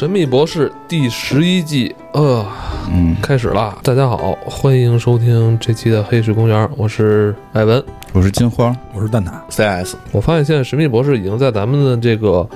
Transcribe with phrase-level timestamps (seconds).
[0.00, 2.42] 神秘博士》第十一季，呃，
[2.90, 3.76] 嗯，开始了。
[3.82, 4.16] 大家好，
[4.46, 7.84] 欢迎收听这期的《黑水公园》，我是艾文。
[8.14, 9.32] 我是金花，我是蛋挞。
[9.50, 12.48] CS，我发现现在《神秘博士》已经在咱们的这个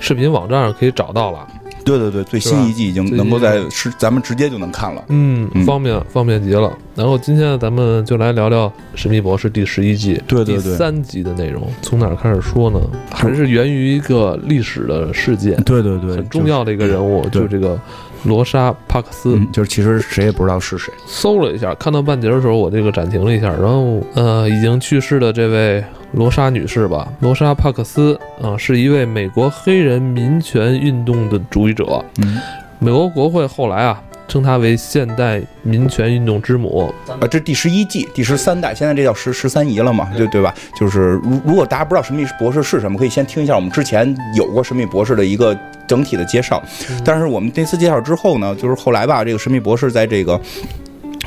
[0.00, 1.46] 视频网站上可以找到了，
[1.84, 5.04] 对对对，最新一季已经能够在是咱们直接就能看了。
[5.08, 6.76] 嗯嗯，方便方便极了。
[6.94, 11.66] 然后今天，咱们就来聊聊《神秘博士》第十一季，对对对第三集的内容。
[11.80, 12.78] 从哪儿开始说呢？
[13.10, 17.80] 还是源于一个历史的事件，对对对，很重要的一个人物，就是这个
[18.24, 19.36] 罗莎·帕克斯。
[19.36, 20.92] 嗯，就是其实谁也不知道是谁。
[21.06, 32.04] 搜了一下，看到半截的时候，我这个暂停了一下，然后呃，已经去世的这位罗莎女士吧，罗莎·帕克斯啊、是一位美国黑人民权运动的主义者。
[32.22, 32.38] 嗯，
[32.78, 36.90] 美国国会后来啊，称它为现代民权运动之母。
[37.06, 40.08] 啊，这第十一季第十三代，现在这叫十十三姨了嘛？
[40.16, 40.54] 对对吧？
[40.78, 46.62] 就是如如果大家不知道神秘博士是什么，可以先听一下我们之前有过神秘博士的一个整体的介绍。
[47.04, 50.40] 但是我们这次介绍之后呢，就是后来吧，这个神秘博士在这个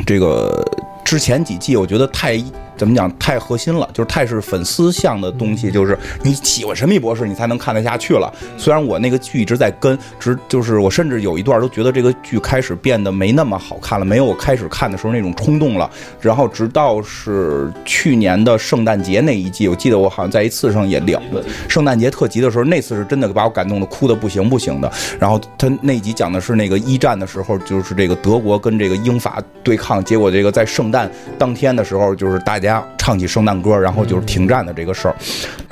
[0.05, 0.65] 这个
[1.03, 2.41] 之前几季，我觉得太
[2.77, 8.31] 怎么讲太核心了，就是太是粉丝向的东西，就是你喜欢神秘博士，你才能看得下去了。
[8.57, 15.89] 虽然我那个剧一直在跟，直就是我甚至有一段都觉得这个剧开始变得没那么好看了，没有我开始看的时候那种冲动了。
[16.19, 21.21] 然后直到是去年的圣诞节那一季，我记得我好像在一次上也聊
[21.67, 24.91] 圣诞节特辑的时候，那次是真的把我感动的哭的不行不行的。
[25.19, 35.15] 然后他那集讲的是那个一战的时候，就是这个德国跟这个英法对抗，结果这个在圣诞当天的时候，就是大家唱起圣诞歌，然后就是停战的这个事儿。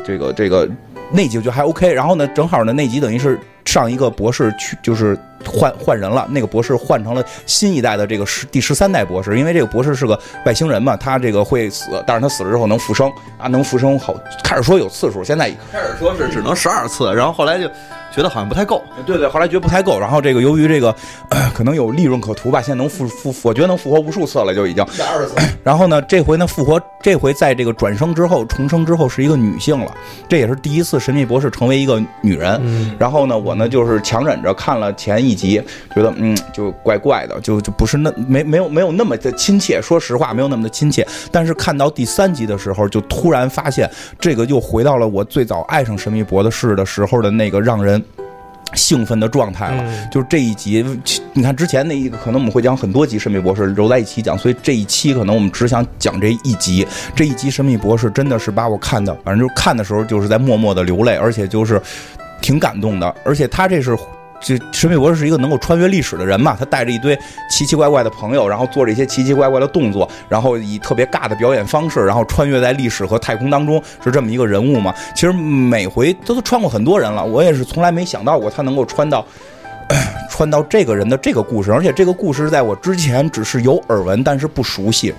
[0.06, 0.70] 这个这个
[1.10, 1.92] 那集我觉得还 OK。
[1.92, 17.70] 然后呢，正好呢那集等于是上一个博士去就是换换人了，那个博士换成了新一代的这个十第十三代博士，因为这个博士是个外星人嘛，他这个会死，但是他死了之后能复生啊，能复生好，开始说有次数，现在开始说是只能十二次，然后后来就
[18.12, 18.84] 觉得好像不太够。
[19.06, 20.96] 对对，后来觉得不太够，然后这个由于这个、
[21.30, 24.84] 呃可能有利润可图吧，现在能复复，我觉得能复活无数次了，就已经。
[24.84, 29.94] 二十次， 然后呢，这回呢复活，这回在这个转生之后重生之后是一个女性了，
[30.28, 32.60] 这也是第一次神秘博士成为一个女人。
[32.64, 35.62] 嗯，然后呢，我呢就是强忍着看了前一集，
[35.94, 41.06] 觉得嗯就怪怪的，就就不是那没没有没有那么的亲切，说实话没有那么的亲切。
[41.32, 48.01] 但是看到第三集的时候，就突然发现这个又回到了我最早爱上神秘博士的时候的那个让人
[48.74, 49.84] 兴奋的状态了。
[49.86, 50.86] 嗯就是这一集，
[51.34, 56.86] 你看之前那一个，可能我们会讲很多集《神秘博士》揉在一起讲，所以这一期可能我们只想讲这一集。
[57.16, 61.82] 这一集《神秘博士》真的是把我看的，反正就是看的时候就是在默默的流泪，而且就是
[62.42, 63.16] 挺感动的。
[63.24, 63.98] 而且他这是。
[64.42, 66.56] 这神秘博士是一个能够穿越历史的人嘛？
[66.58, 67.18] 他带着一堆
[67.50, 74.94] 奇奇怪怪的朋友，然后做着一些奇奇怪怪的动作，然后以特别尬的表演方式，然后穿越在历史和太空当中，是这么一个人物嘛？
[75.14, 79.26] 其实每回他都穿过很多人了，我也是从来没想到过他能够穿到
[80.30, 85.14] 穿到这个人的这个故事，而且这个故事在我之前只是有耳闻，但是不熟悉。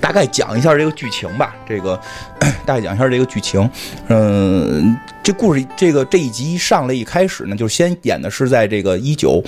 [0.00, 1.98] 大概讲一下这个剧情吧，这个
[2.64, 3.68] 大概讲一下这个剧情。
[4.08, 9.42] 嗯，这故事这个这一集上来一开始呢，就先演的是在这个一九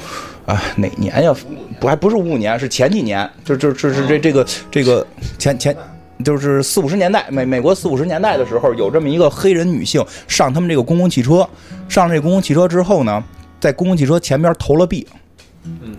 [0.47, 1.35] 啊哪年呀？
[1.81, 5.07] 不还不是五五年，是前几年，就就就是这这个这个
[5.39, 5.77] 前前。
[6.25, 11.49] 就是四五十年代，美美国四五十年代的时候，有这么一个黑人女性上他们这个公共汽车，
[11.89, 13.23] 上这公共汽车之后呢，
[13.61, 15.07] 在公共汽车前边投了币。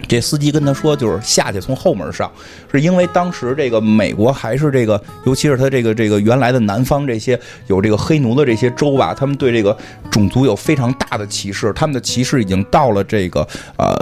[0.07, 2.31] 这司机跟他说，就是下去从后门上，
[2.71, 9.75] 是因为当时这个美国还是这个，尤其是他这个这个原来的南方这些有这个黑奴的这些州吧，他们对这个
[10.09, 13.47] 种族有非常大的歧视，他们的歧视已经到了这个
[13.77, 13.95] 呃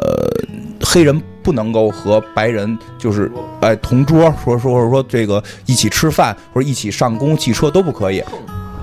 [0.81, 8.23] 黑人不能够和白人就是哎同桌，说说或者说这个一起吃饭或者一起上公共汽车都不可以，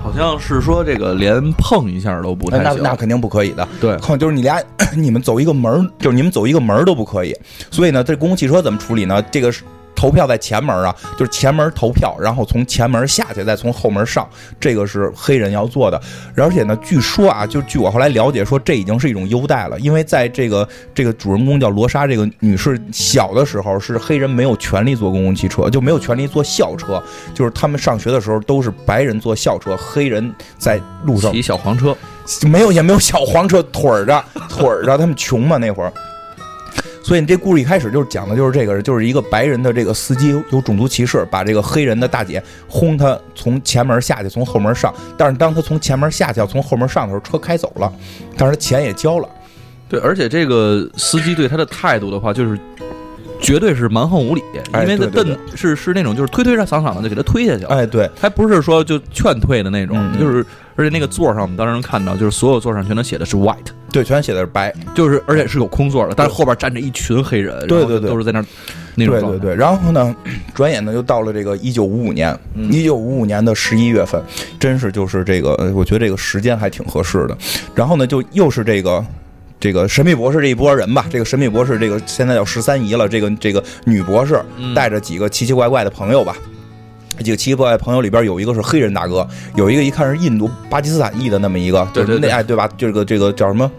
[0.05, 2.83] 好像是说这个连碰一下都不太行。
[2.83, 3.67] 那那肯定不可以的。
[3.81, 4.61] 对，哼，就是你俩
[4.95, 7.35] 你们走一个门儿，就是你们走一个门儿都不可以。
[7.71, 9.19] 所以呢，这公共汽车怎么处理呢？
[9.31, 9.63] 这个是
[9.95, 14.27] 投票在前门啊，就是前门投票，然后从前门下去，再从后门上，
[14.59, 15.99] 这个是黑人要做的。
[16.35, 27.01] 而且呢，据说啊，就据我后来了解说，这已经是一种优待了，因为在这个这个主人公叫罗莎这个女士小的时候，是黑人没有权利坐公共汽车，就没有权利坐校车，
[27.33, 31.95] 就是他们上学的时候都是白人坐校车，黑人在路上骑小黄车，
[32.47, 35.91] 没有也没有小黄车腿儿着腿儿着，他们穷嘛那会儿。
[37.05, 44.91] 所以你这故事一开始就是讲的就是这个，就是一个白人的这个司机有种族歧视，把这个黑人的大姐轰他从前门下去，从后门上。
[45.15, 47.93] 但是当他从前门下去要从后门上的时候，车开走了，
[48.35, 49.29] 但是他钱也交了。
[49.87, 52.59] 对，而且这个司机对他的态度的话，就是
[53.39, 54.41] 绝对是蛮横无理，
[54.71, 60.43] 哎因为他对对蹬是是那种就是推推搡搡搡的就给他推下去了，哎，对，还不是说就劝退的那种，就是
[60.75, 64.73] 而且那个座上我们当时能看到，就是所有座上全都写的是 white，对，全写的是白。
[64.93, 68.45] 就是而且是有空座的，但是后边站着一群黑人，对对对都是在那儿
[68.95, 69.37] 那种状态。
[69.37, 70.15] 对对对，然后呢，
[70.53, 74.21] 转眼呢就到了这个一九五五年，嗯一九五五年的十一月份，
[74.59, 77.37] 真是就是这个，呃我觉得这个时间还挺合适的。
[77.73, 79.03] 然后呢，就又是这个。
[79.57, 86.35] 这个神秘博士这一波人吧，这个神秘博士这个现在叫十三姨了，这个这个女博士嗯带着几个奇奇怪怪的朋友吧，
[87.23, 92.69] 几个奇奇怪怪朋友里边有一个是黑人大哥，有一个一看是印度巴基斯坦裔的那么一个，对那哎对吧？
[92.77, 93.69] 这个这个叫什么？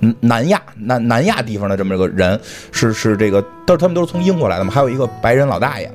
[0.00, 2.38] 嗯南亚南南亚地方的这么个人，
[2.70, 4.70] 是是这个，但是他们都是从英国来的嘛。
[4.70, 5.90] 还有一个白人老大爷，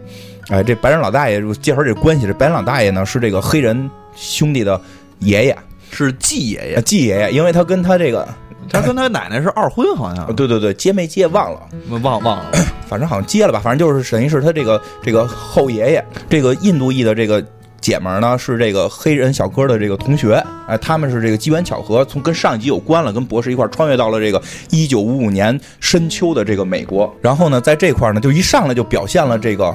[0.49, 4.81] 哎，这白人老大爷介绍这关系，这白人老大爷呢是这个黑人兄弟的
[5.19, 5.55] 爷爷，
[5.91, 8.27] 是季爷呃爷，继爷爷，因为他跟他这个，
[8.71, 11.61] 他跟他奶奶是二婚，好像对对对，结没结忘了，
[12.01, 12.51] 忘忘了。
[12.91, 17.41] 反正好像接了吧，反正就是等于是他这个这个后爷爷，这个印度裔的这个
[17.79, 29.73] 姐们呢是这个黑人小哥的这个同学，哎，他们是这个机缘巧合，从跟上一集有关了，跟博士一块穿越到了这个一九五五年深秋的这个美国，然后呢，在这块呢，就一上来就表现了这个。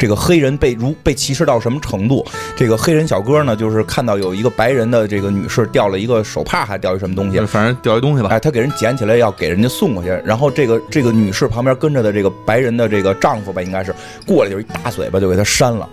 [0.00, 2.26] 这个黑人被如被歧视到什么程度？
[2.56, 8.30] 这个黑人小哥呢，就是看到有一个白人的这个女士掉了一个手帕，还掉一什么东西，反正掉一东西吧。
[8.30, 13.94] 哎，他给人捡起来要给人家送过去，然后这个这个女士旁边跟着的这个白人的这个丈夫吧，应该是
[14.26, 15.86] 过来就一大嘴巴就给他扇了，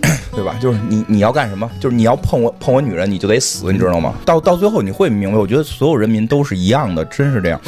[0.34, 0.56] 对吧？
[0.58, 1.70] 就是你你要干什么？
[1.78, 4.14] 就是你要碰我碰我女人，你就得死，你知道吗？
[4.24, 7.60] 到到最后你会明白，我觉得所有人民都是一样的，真是这样。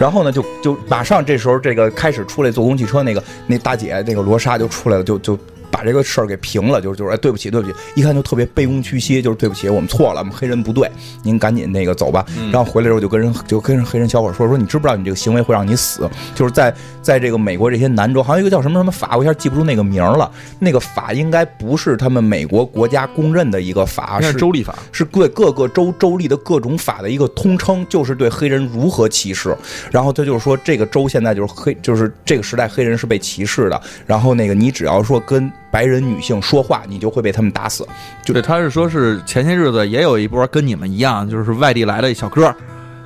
[0.00, 5.38] 然后呢，就就马上这时候这个开始出来坐公汽车那个那大姐那个罗莎就出来了，就就。
[5.70, 10.90] 把这个事儿给平了，就是就是哎，对不起，对不起，一看就特别卑躬屈膝，就是对不起，我们错了，我们黑人不对，
[11.22, 12.24] 您赶紧那个走吧。
[12.52, 16.08] 然后回来之后就跟人就跟人黑人小伙说说，你知不知道你这个行为会让你死？
[16.34, 20.30] 就是在在这个美国这些南州，好像一个叫什么什么法，我一下记不住那个名了。
[20.58, 29.56] 那个法应该不是他们美国国家公认的一个法，是是州立法，是对各个州州立的各种法的一个通称，就是对黑人如何歧视。
[29.90, 33.80] 然后他就是说，这个州现在就是黑，就是这个时代黑人是被歧视的。
[34.06, 37.86] 然后那个你只要说跟白人女性说话，你就会被他们打死。
[38.24, 42.54] 就对，他是说是前些日子也有一波跟你们一样，就是外地来的一小哥，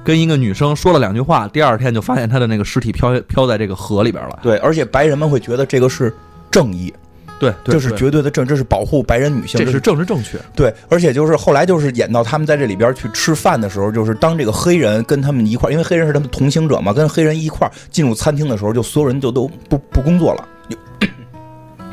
[0.03, 4.39] 跟一个女生说了两句话，第二天就发现他的那个尸体飘飘在这个河里边了。
[4.43, 6.15] 对，而且白人们会觉得这个是
[6.51, 6.93] 正义，
[7.39, 10.39] 对，对这是绝对的正，这是保护白人女性，这是政治正确。
[10.55, 20.49] 对，而且就是后来就是演到他们在这里边去吃饭的时候，就是当这个黑人跟他们一块儿，因为黑人是他们同行者嘛，跟黑人一块儿进入餐厅的时候，就所有人就都不不工作了，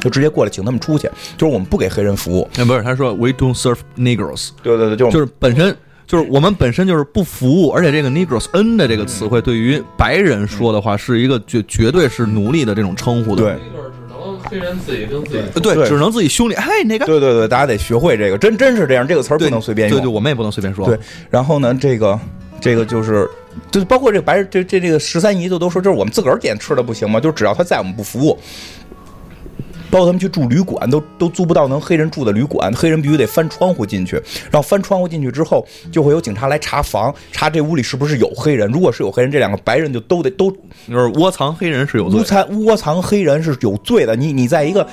[0.02, 2.50] 就就直接过来请他们出去，就是我们不给黑人服务。
[2.58, 5.78] 那不是，他说 We don't serve Negroes，对对对，就是就是本身
[6.08, 13.44] 就是我们本身就是不服务，而且这个 Negroes N 的这个词汇对于白人说的话是一个绝绝对是奴隶的这种称呼的。
[13.44, 19.98] 对那就是只能黑人自己跟自己呃对，只能自己兄弟，嘿，那个对对对，大家得学会这个，真真是这样，这个词儿不能随便用。
[19.98, 20.86] 对对，我们也不能随便说。
[20.86, 21.00] 对
[21.30, 22.20] 然后呢，这个
[22.60, 23.28] 这个就是，
[23.72, 27.20] 就包括这个白人，这这这个十三姨就都说，就是我们自个儿点吃的不行吗？
[27.20, 28.38] 就是只要他在，我们不服务。
[29.92, 34.16] 包括他们去住旅馆，都都租不到能黑人住的旅馆，黑人必须得翻窗户进去，
[34.50, 38.72] 然后翻窗户进去之后，就会有警察来查房，查这屋里是不是有黑人。
[38.72, 42.24] 如果是有黑人，这两个白人就都得都就是窝藏黑人是有罪窝。
[42.24, 44.16] 藏窝藏黑人是有罪的。
[44.16, 44.88] 你你在一个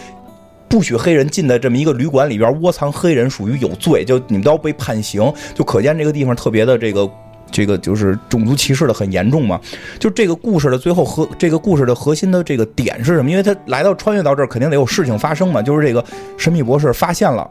[0.69, 5.33] 不许黑人进的这么一个旅馆里边窝藏黑人，属于有罪，就你们都要被判刑。
[5.55, 7.09] 就可见这个地方特别的这个。
[7.51, 9.61] 这个就是种族歧视的很严重嘛，
[9.99, 13.31] 就这个故事的最后核，这个故事的核心的这个点是什么？
[13.31, 15.61] 因为他来到穿越到这儿，肯定得有事情发生嘛。
[15.61, 16.05] 就是这个
[16.37, 17.49] 神秘博士发现了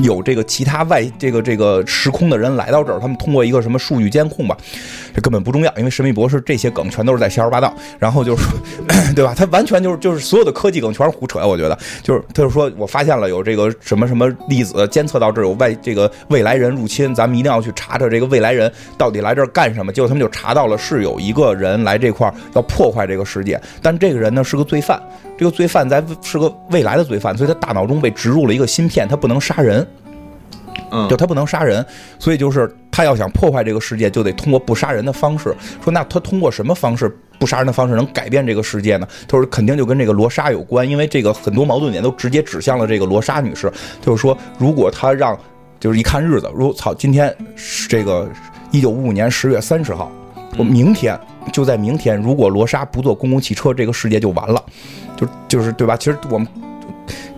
[0.00, 4.56] 有这个其他外这个这个时空的人来到这儿，他们通过一个什么数据监控吧，
[5.14, 7.74] 这根本不重要，因为神秘博士这些梗全都是在瞎说八道。
[7.98, 8.52] 然后就是说，
[9.16, 9.34] 对吧？
[9.36, 19.92] 他完全就是就是所有的科技梗全是胡扯，我觉得就是他就说我发现了有这个什么什么粒子监测到这儿有外这个未来人入侵，咱们一定要去查查这个未来人到底来这儿干什么。
[19.92, 25.02] 结果他们就查到了是有一个人来这块儿要破坏这个世界，但这个人呢是个罪犯，
[25.38, 29.86] 这个罪犯在是个未来的罪犯，所以他大脑中被植入了一个芯片，他不能杀人。
[30.90, 31.84] 嗯就他不能杀人，
[32.18, 35.54] 所以就是他要想破坏这个世界，就得通过不杀人的方式。
[35.84, 39.06] 说那他通过什么方式不杀人的方式能改变这个世界呢？
[39.26, 43.70] 他说肯定就跟这个罗莎有关，因为这个很多矛盾点都直接指向了这个罗莎女士。
[44.00, 45.38] 就是说，如果他让，
[45.78, 48.26] 就是一看日子，如果操，今天是这个
[48.70, 50.10] 一九五五年十月三十号，
[50.56, 51.18] 我明天
[51.52, 54.64] 就在明天，如果罗莎不坐公共汽车，这个世界就完了。
[55.18, 55.96] 就就是对吧？
[55.96, 56.46] 其实我们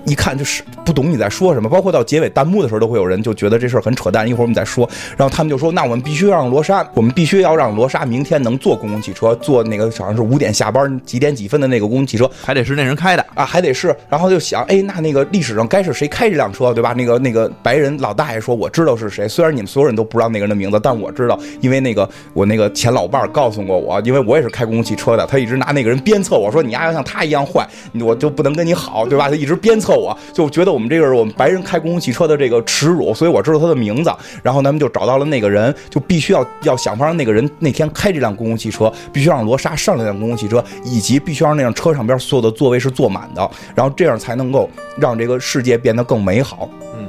[0.04, 1.68] 一看就是不懂你在说什么。
[1.68, 4.26] 包括到结尾弹幕的时候，都会有人就觉得这事儿很扯淡。
[4.28, 4.88] 一会儿我们再说。
[5.16, 13.94] 然后他们就说：“那我们必须让罗莎，我们必须要让罗莎明天能坐公共汽车，坐那个好像是五点下班几点几分的那个公共汽车。”还得是那人开的啊，还得是。
[14.08, 16.92] 然后就想，哎，那那个历史上该是谁开这辆车，对吧？
[16.96, 27.66] 那个那个白人老大爷说：“我知道是谁。”虽然你们所有人都不知道那个人的名字，但我知道，因为那个我那个前老伴儿告诉过我，因为我也是开公共汽车的，他一直拿那个人鞭策我说：“你丫要像他一样坏，
[28.00, 34.10] 我就不能跟你好，对吧？”他一直鞭策我，就觉得我们这个是我们白人开公共汽车的这个耻辱，所以我知道他的名字。
[34.42, 46.68] 然后咱们就找到了那个人，就必须要要想法让那个人那天开这辆公共汽车，必须让罗莎上这辆公共汽车，以及必须让那辆车上边所有的座位是坐满的，然后这样才能够让这个世界变得更美好。
[46.96, 47.06] 嗯，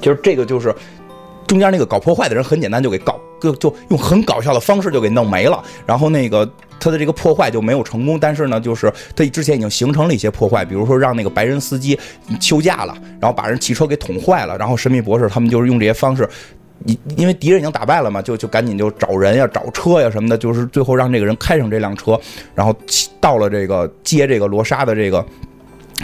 [0.00, 0.74] 就是这个就是
[1.46, 11.98] 中间那个搞破坏的人很简单就给搞就就用很搞笑的方式就给弄没了，然后那个他的这个破坏就没有成功，但是呢，就是他之前已经形成了一些破坏，比如说让那个白人司机
[12.40, 16.28] 休假了，然后把人汽车给捅坏了，然后神秘博士他们就是用这些方式。
[16.84, 22.18] 因因为敌人已经打败了嘛，就就赶紧就找人呀、找车呀什么的，就是最后让这个人开上这辆车，
[22.56, 22.74] 然后
[23.20, 25.24] 到了这个接这个罗莎的这个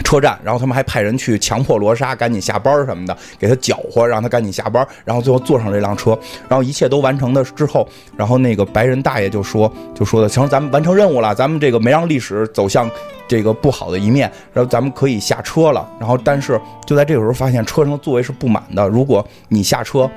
[0.03, 6.17] 车站，然后他们还派人去强迫罗莎赶紧下班什么的，给他搅和，让他赶紧下班，然后最后坐上这辆车，
[6.47, 12.89] 然后一切都完成的之后，然后那个白人大爷就说 就说的，行，咱们完成任务了，咱们这个没让历史走向
[13.27, 20.09] 这个不好的一面，然后咱们可以下车了，然后但是就在这个时候发现车上的座位是不满的，如果你下车。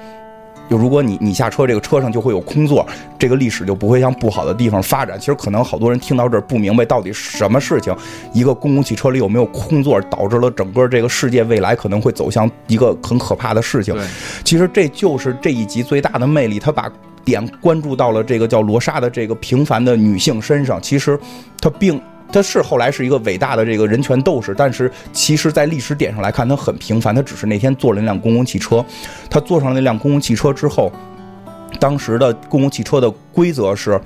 [0.70, 2.86] 就如果你你下车，这个车上就会有空座，
[3.18, 5.18] 这个历史就不会向不好的地方发展。
[5.18, 7.94] 其实可能好多人听到这儿不明白到底什么事情，
[8.32, 13.94] 一个公共汽车里有没有空座，导致了整个这个世界未来可能会走向一个很可怕的事情。
[14.44, 16.90] 其实这就是这一集最大的魅力，他把
[17.24, 20.80] 点关注到了这个叫罗莎的这个平凡的女性身上。
[20.80, 21.18] 其实
[21.60, 22.00] 她并。
[22.32, 27.14] 他是后来是一个伟大的这个人权斗士，但是其实，在历史点上来看，他很平凡。
[27.14, 28.84] 他只是那天坐了那辆公共汽车。
[29.28, 30.90] 他坐上那辆公共汽车之后，
[31.78, 34.00] 当时的公共汽车的规则是，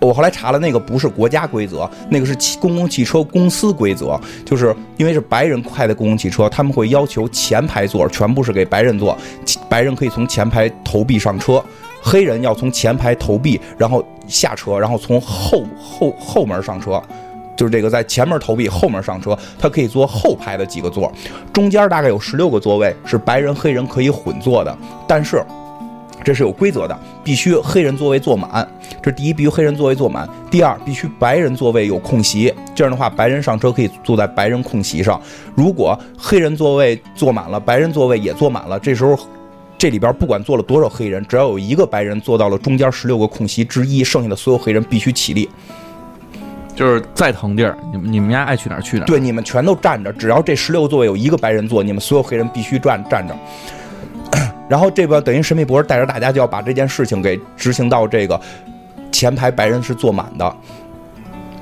[0.00, 4.20] 我后来查了，那个不是国家规则，那个是汽公共汽车公司规则。
[4.44, 9.16] 就是因为是白人开的公共汽车，他们会要求前排座全部是给白人坐，
[9.68, 11.62] 白人可以从前排投币上车，
[12.02, 17.00] 黑人要从前排投币，然后下车，然后从后后后门上车。
[17.60, 21.12] 就是这个，在前面投币，后面上车，它可以坐后排的几个座，
[21.52, 24.74] 中间大概有十六个座位是白人黑人可以混坐的，
[25.06, 25.44] 但是
[26.24, 28.66] 这是有规则的，必须黑人座位坐满。
[29.02, 35.20] 这第一，必须黑人座位坐满；第二，必须白人座位有空席，这样的话，白人上车可以坐在白人空席上。
[35.54, 39.14] 如果黑人座位坐满了，白人座位也坐满了，这时候
[39.76, 45.46] 这里边不管坐了多少黑人，只要有一个白人坐到了中间十六个空席之一，剩下的所有黑人必须起立。
[46.80, 49.06] 就是再腾地儿，你们你们家爱去哪儿去哪儿。
[49.06, 53.36] 对，你们全都站着，只要这十六个座位有一个白人坐，你们所有黑人必须站站着。
[54.66, 58.40] 然后这边等于神秘博士带着大家就要把这件事情给执行到这个
[59.12, 60.56] 前排白人是坐满的。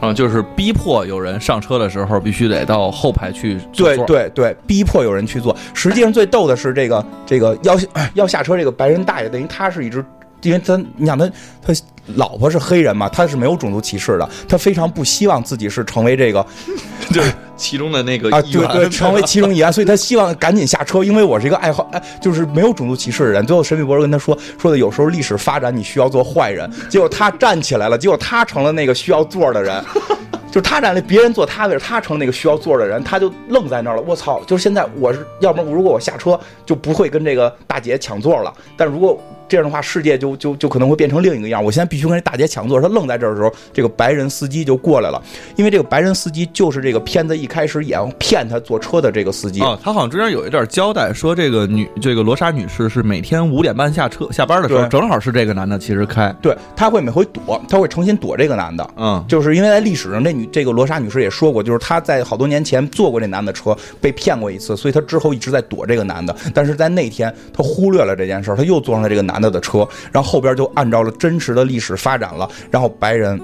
[0.03, 3.59] 嗯，就是逼迫有人上车的时候必须得到后排去。
[3.73, 5.57] 对对对，逼迫有人去坐。
[5.75, 7.77] 实际上最逗的是这个这个要
[8.15, 10.05] 要下车这个白人大爷，等于他是一只。
[10.43, 11.27] 因为他，你想他，
[11.63, 11.73] 他
[12.15, 16.45] 老婆是黑人嘛，他是没有种族歧视的，他非常不希望自己是成为这个，
[17.13, 23.45] 就是其中的那个啊，对对，成为其中一员， 所以他希望赶紧下车，因为我是一个爱好，哎，就是没有种族歧视的人。
[23.47, 29.85] 最后，神秘博士跟他说，说的有时候历史发展你需要做坏人，结果他站起来了，结果他成了那个需要座的人，
[30.49, 34.03] 就是他站了，别人坐他的，他成那个需要座的人，他就愣在那儿了。
[34.07, 34.43] 我操！
[34.47, 39.21] 就是现在我是要不然如果我下车就不会跟这个大姐抢座了，但如果。
[39.49, 41.63] 这样的话，世界就就就可能会变成另一个样。
[41.65, 45.23] 我现在必须跟这大姐抢座，他愣在这儿的时候，这个白人司机就过来了。
[45.57, 49.61] 因为这个白人司机就是这个片子一开始演骗他坐车的这个司机。
[49.63, 56.35] 哦，他好像中间有一段交代说，这个女这个罗莎女士是每天五点半下车下班的时候，正好是这个男的其实开。
[56.43, 58.89] 对，他会每回躲，他会重新躲这个男的。
[58.97, 66.35] 嗯，就是因为在历史上，这女这个罗莎女士也说过，就是她在好多年前坐过这男的车，被骗过一次，所以她之后一直在躲这个男的。
[66.55, 69.87] 但是在那天，她忽略了这件事儿，她又坐上了这个男的的车。
[70.13, 73.41] 然后后边就按照了真实的历史发展了，然后白人，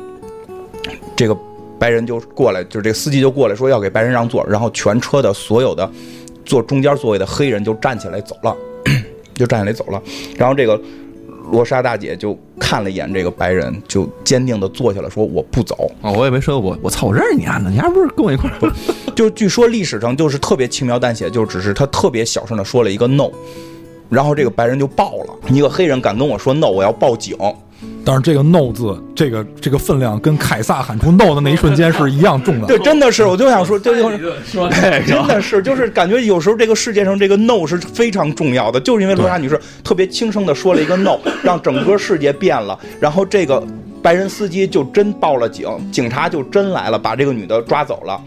[1.14, 1.36] 这个
[1.78, 5.90] 白人就过来，就是这个司机就过来说要给白人让座，然后全车的所有的
[6.44, 8.56] 坐中间座位的黑人就站起来走了，
[9.34, 10.02] 就站起来走了，
[10.36, 10.80] 然后这个
[11.50, 18.72] 罗莎大姐就看了一眼这个白人，就坚定的坐下来说我不走啊，我也没说我我操，我认识你啊，你还不是跟我一块儿？
[19.14, 23.30] 就据说历史上就是特别轻描淡写，就只是他特别小声的说了一个 no。
[24.14, 27.36] 然后这个白人就爆了，一个黑人敢跟我说 no，我要报警。
[28.06, 32.66] 但是这个 “no” 字，这个这个分量跟凯撒喊出 “no” 的那一瞬间是一样重的。
[32.66, 43.62] 对，真的是，我就想说， 这就是说真的是，就是感觉有时候这个世界上这个 “no” 是非常重要的，就是因为罗莎女士特别轻声的说了一个 “no”， 让整个世界变了，然后这个
[44.02, 48.20] 白人司机就真报了警，警察就真来了，把这个女的抓走了。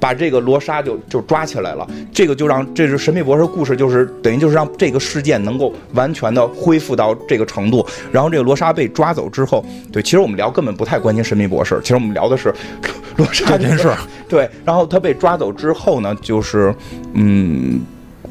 [0.00, 7.84] 把这个罗莎就就抓起来了，这个就让这是神秘博士故事，就是等于就是让这个事件能够完全的恢复到这个程度。
[8.12, 12.54] 然后这个罗莎被抓走之后，对，其实我们聊根本不太关心神秘博士，其实我们聊的是
[13.16, 13.90] 罗莎这件事。
[14.28, 16.74] 对，然后他被抓走之后呢，就是
[17.14, 17.80] 嗯，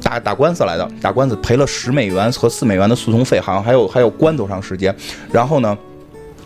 [0.02, 4.94] 打打官司来的，打官司赔了十美元和四美元的诉讼费，好像还有还有关多长时间。
[5.32, 5.76] 然后呢，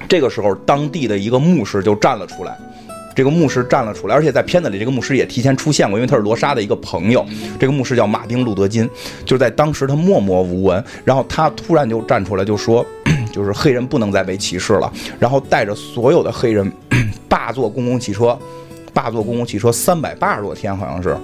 [0.09, 2.57] 这个时候当地的一个牧师就站了出来。
[3.15, 7.25] 这个牧师站了出来，而且在片子里，这个牧师也提前出现过，因为他是罗莎的一个朋友。
[7.59, 8.89] 这个牧师叫马丁·路德·金，
[9.25, 12.85] 就在当时他默默无闻，然后他突然就站出来就说，
[13.33, 16.71] 就是黑人不能再被歧视了，然后带着所有的黑人
[17.29, 18.39] 霸坐公共汽车，
[18.93, 21.17] 霸坐公共汽车三百八十多天，好像是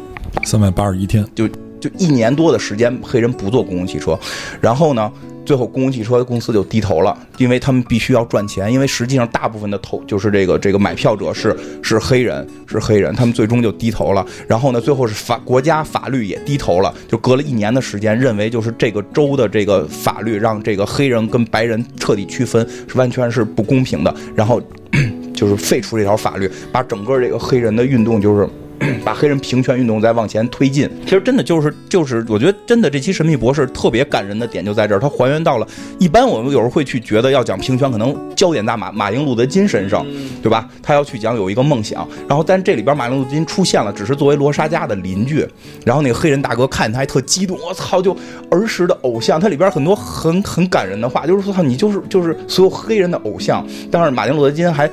[0.45, 1.49] 三百八十一天，就
[1.80, 4.18] 就一年多的时间，黑人不坐公共汽车，
[4.61, 5.11] 然后呢？
[5.49, 8.71] 最后，公共汽车公司就低头了，因为他们必须要赚钱。
[8.71, 14.23] 因为实际上，大部分的投就是这个这个买票者是是黑人，是黑人，他们最终就低头了。
[14.47, 24.14] 然后呢，最后是法国家法律也低头了，就隔了一年的时间，认为就是这个州的这个法律让这个黑人跟白人彻底区分，是完全是不公平的。
[24.35, 24.61] 然后
[25.35, 28.47] 就是废除这条法律，把整个这个黑人的运动就是。
[29.04, 35.66] 把黑人平权运动再往前推进，其实真的就是就是，我觉得真的这期《神秘博士》特别感人的点就在这儿，它还原到了
[35.99, 40.06] 一般我们有时候会去觉得要讲平权，可能焦点在马马丁路德金身上，
[40.42, 40.68] 对吧？
[40.82, 45.47] 他要去讲有一个梦想，然后但这里边马丁路德金出现了，只是作为罗莎家的邻居，
[45.85, 48.16] 然后那个黑人大哥看见他还特激动，我操，就
[48.50, 54.88] 儿时的偶像，它里边很多很很感人的话，就是说你就是就是所有黑人的偶像，但是马丁路德金还。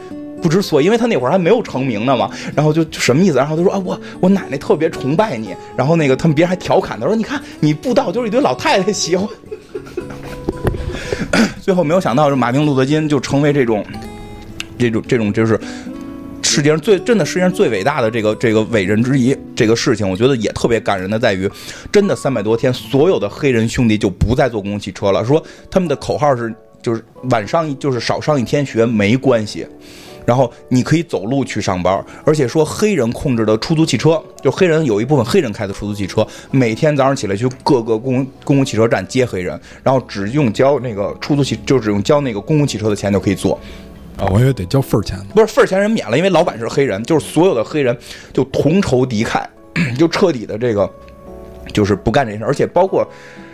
[0.45, 3.37] 不知所，因为他那会儿还没有成名呢嘛，然后就就什么意思？
[3.37, 5.55] 然后他说啊，我我奶奶特别崇拜你。
[5.75, 9.27] 然后那个他们别人还调侃他说，你看你布道就是一堆老太太喜欢。
[11.59, 13.83] 最后没有想到，这马丁路德金就成为这种
[14.77, 15.59] 这种这种就是
[16.43, 19.35] 世界上最真的世界上最伟大的这个这个伟人之一。
[19.55, 21.49] 这个事情我觉得也特别感人的在于，
[21.91, 26.53] 真的三百多天，所有的黑人兄弟就不再坐公共汽车了，说他们的口号是
[26.83, 29.65] 就是晚上就是少上一天学没关系。
[30.25, 43.59] 然后你可以走路去上班，而且说黑人控制的出租汽车，就黑人有一部分黑人开的出租汽车，每天早上起来去各个公公共汽车站接黑人，然后只用交那个出租汽，就只用交那个公共汽车的钱就可以坐。
[44.17, 47.95] 啊，我以为得交份儿钱，不是份儿钱人免了，因为老板是黑人，就是所有的黑人
[48.33, 49.45] 就同仇敌忾，
[49.97, 50.89] 就彻底的这个
[51.73, 53.07] 就是不干这事，而且包括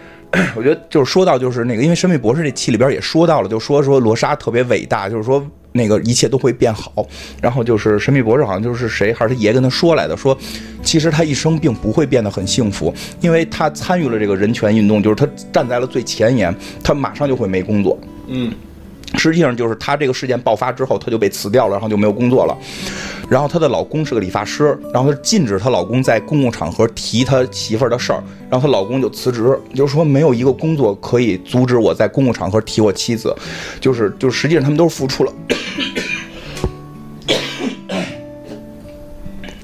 [0.55, 5.45] 我觉得就是说到就是那个，因为《神秘博士》这期里边也说到了，就说说罗莎特别伟大，就是说。
[5.73, 7.05] 那个一切都会变好，
[7.41, 10.37] 然后就是神秘博士，好像就是谁还是他爷跟他说来的，说
[10.83, 16.53] 其实他一生并不会变得很幸福，因为他参与了这个人权运动，就是他站在了最前沿，
[16.83, 17.97] 他马上就会没工作。
[18.27, 18.53] 嗯。
[19.17, 22.57] 实际上就是她这个事件爆发之后，她就被辞掉了，然后就没有工作了。
[23.29, 33.35] 然后她的老公是个理发师，然后她禁止她老公在公共场合提她媳妇儿的事儿，然后她老公就辞职，就是说没有一个工作可以阻止我在公共场合提我妻子，
[33.79, 35.33] 就是就实际上他们都是付出了，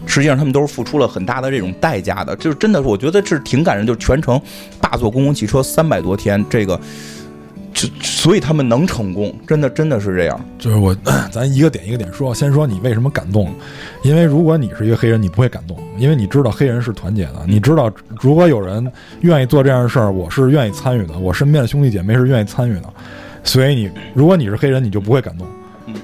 [0.05, 4.39] 实际上他们都是付出了很大的这种代价的，就是真的，我觉得是挺感人，就全程
[4.79, 6.79] 霸坐公共汽车三百多天，这个。
[7.77, 10.39] 就所以他们能成功，真的真的是这样。
[10.57, 10.95] 就是我，
[11.31, 12.33] 咱一个点一个点说。
[12.33, 13.53] 先说你为什么感动？
[14.01, 17.45] 因为如果你是一个黑人，你不会感动，因为你知道黑人是团结的。
[17.45, 21.19] 你知道，如果有人愿意做这样的事儿，我是愿意参与的。
[21.19, 22.91] 我身边的兄弟姐妹是愿意参与的。
[23.43, 25.47] 所以你，如果你是黑人，你就不会感动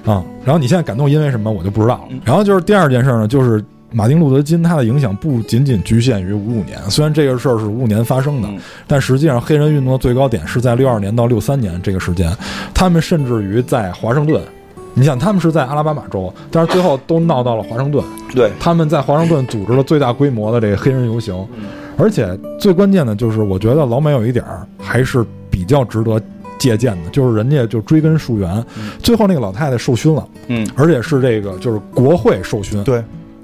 [0.06, 0.24] 啊。
[0.46, 1.52] 然后你现在感动，因为什么？
[1.52, 2.16] 我就不知道了。
[2.24, 3.64] 然后就是第二件事呢，就是。
[3.94, 8.50] 马丁·路德·金他的影响不仅仅局限于五五年，虽然这个事儿是五五年发生的，
[8.88, 12.36] 但实际上黑人运动的最高点是在六二年到六三年这个时间。
[12.74, 14.42] 他们甚至于在华盛顿，
[14.96, 18.04] 你想他们是在阿拉巴马州，但是最后都闹到了华盛顿。
[18.34, 21.48] 对，他们在华盛顿组织了最大规模的这个黑人游行，
[21.96, 22.28] 而且
[22.60, 26.20] 最关键的就是，我觉得老美有一点儿还是比较值得
[26.58, 28.66] 借鉴的，就是人家就追根溯源，
[29.04, 33.04] 最后那个老太太受勋了，嗯，而且是这个就是国会受勋，对。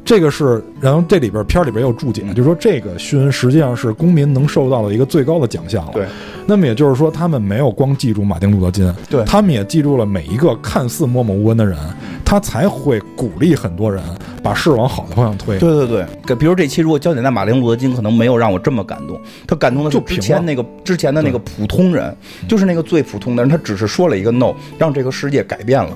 [0.10, 5.92] 这个是，然后这里边片儿里边也有注解，就是说这个勋实际上是公民能受到的一个最高的奖项了。
[5.94, 6.08] 对，
[6.48, 11.78] 那么也就是说，他们没有光记住马丁路德金，对他们也记住了每一个看似默默无闻的人，
[12.26, 14.04] 他才会鼓励很多人
[14.42, 15.60] 把事往好的方向推。
[15.60, 19.16] 对对对，给比如这期如果焦点在马丁路德金，可能没有让我这么感动。
[19.46, 22.12] 他感动的是就之前那个之前的那个普通人，
[22.48, 25.92] 就是那个最普通的人，他只是说了一个 no，让这个世界改变了，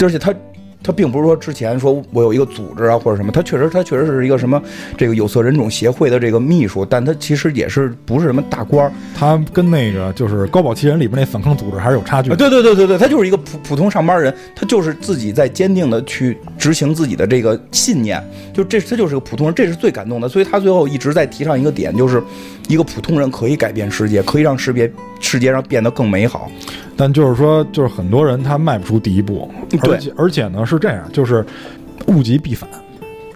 [0.00, 0.32] 而且他。
[0.82, 4.60] 他并不是说之前说我有一个组织啊或者什么，他确实他确实是一个什么
[4.96, 12.30] 这个有色人种协会的这个秘书，但他其实也是不是什么大官儿他跟那个就是高保奇人里边那反抗组织还是有差距。
[12.30, 18.22] 对对对对对，他就是一个普普通上班人，他就是自己在坚定的去执行自己的这个信念，
[18.54, 20.28] 就这他就是个普通人，这是最感动的。
[20.28, 22.22] 所以他最后一直在提倡一个点，就是
[22.68, 24.90] 一个普通人可以改变世界，可以让世界
[25.20, 26.50] 世界上变得更美好。
[26.96, 29.50] 但就是说，就是很多人他迈不出第一步，
[29.82, 31.44] 而且而且呢是这样，就是
[32.08, 32.68] 物极必反。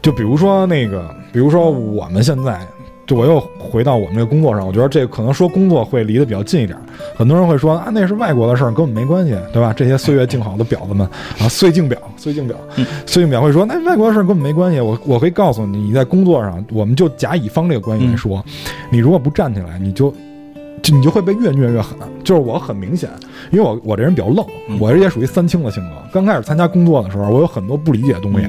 [0.02, 2.60] 就比如说那个，比如说我们现在，
[3.06, 6.78] 就我又回到我们这个工作上，我觉得这可能说工作会离得比较近一点。
[7.16, 9.72] 很多人会说啊，那是外国的事儿，跟我们没关系，对吧？
[9.72, 12.54] 这些岁月静好的婊子们啊，岁静婊， 岁静婊，
[13.06, 14.78] 岁静婊会说，那外国的事儿跟我们没关系。
[14.78, 18.44] 我我可以告诉你，你在工作上，我们就甲乙方这个关系来说，
[18.90, 20.14] 你如果不站起来，你就。
[20.84, 23.08] 就你就会被越虐越狠，就是我很明显，
[23.50, 24.46] 因为我我这人比较愣，
[24.78, 25.96] 我这也属于三清的性格。
[26.12, 28.46] 刚开始参加工作的时候，我有很多不理解的东西。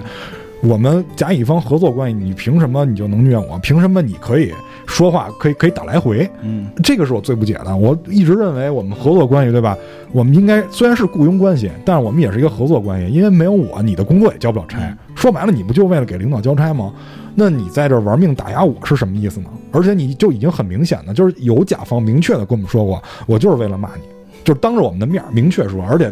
[0.65, 3.59] 我们甲乙方合作关系，你凭什么你就能虐我？
[3.59, 4.51] 凭什么你可以
[4.87, 6.27] 说话，可以可以打来回？
[6.41, 7.75] 嗯，这个是我最不解的。
[7.77, 9.77] 我一直认为我们合作关系，对吧？
[10.11, 14.79] 我们应该虽然是雇佣关系，但是我们也是一个合作关系，因为没有我，你的工作也交不了差。
[15.13, 16.91] 说白了，你不就为了给领导交差吗？
[17.35, 19.49] 那你在这儿玩命打压我是什么意思呢？
[19.71, 24.01] 而且你就已经很明显的，就是有甲方明确的跟我们说过，我就是为了骂你，
[24.43, 26.11] 就是当着我们的面儿明确说，而且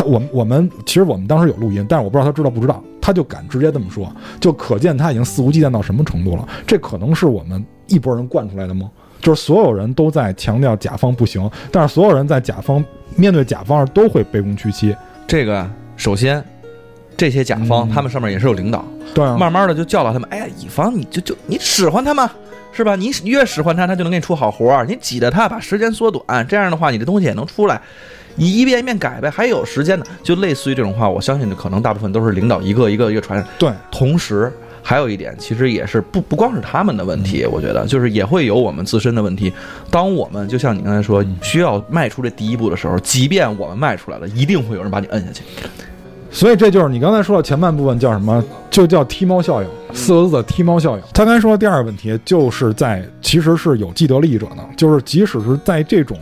[0.00, 4.10] 他我们我们其实我们当时有录音，但是我不知道他知道不知道，他就敢直接这么说，
[4.40, 6.48] 就可见他已经肆无忌惮到什么程度了。
[6.66, 8.90] 这可能是我们一拨人惯出来的吗？
[9.20, 12.82] 就是所有人都在强调甲方不行，但是所有人在甲方
[13.14, 14.96] 面对甲方都会卑躬屈膝。
[15.26, 16.42] 这个首先，
[17.18, 18.82] 这些甲方、嗯他们上面也是有领导，
[19.14, 22.30] 对啊，慢慢的就教导他们，哎呀，乙方你就就你使唤他嘛，
[22.72, 22.96] 是吧？
[22.96, 24.86] 你越使唤他，他就能给你出好活儿。
[24.86, 27.80] 你挤着他，把时间缩短，这样的话，你这东西也能出来。
[28.36, 30.04] 你一遍一遍改呗，还有时间呢。
[30.22, 33.46] 就类似于这种话，我相信可能大部分都是领导一个一个一个传上。
[33.58, 34.50] 对，同时
[34.82, 39.52] 还有一点，其实也是不不光是他们的问题，我觉得就是也会有我们自身的问题。
[39.90, 45.42] 当我们就像你刚才说，需要迈出这第一步的时候，即便我们迈出来了，一定会有人把你摁下去。
[46.30, 48.42] 所以这就是你刚才说的前半部分叫什么？
[48.70, 51.02] 就叫踢猫效应，四个字的踢猫效应。
[51.12, 56.16] 他刚才说的第二个问题，就是在其实是有既得利益者的，就是即使是在这种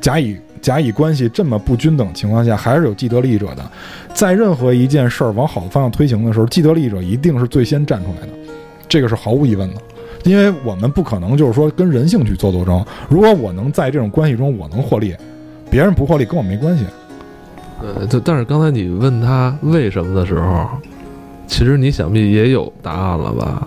[0.00, 3.70] 甲乙甲乙关系这么不均等情况下，还是有既得利益者的。
[4.14, 8.32] 在任何一件事儿往好的方向推行的时候，既得利益者一定是最先站出来的，
[8.88, 9.80] 这个是毫无疑问的。
[10.24, 12.84] 因为我们不可能就是说跟人性去做斗争。
[13.08, 15.16] 如果我能在这种关系中我能获利，
[15.68, 16.84] 别人不获利跟我没关系。
[17.80, 20.66] 呃，就但是刚才你问他为什么的时候，
[21.46, 23.66] 其实你想必也有答案了吧？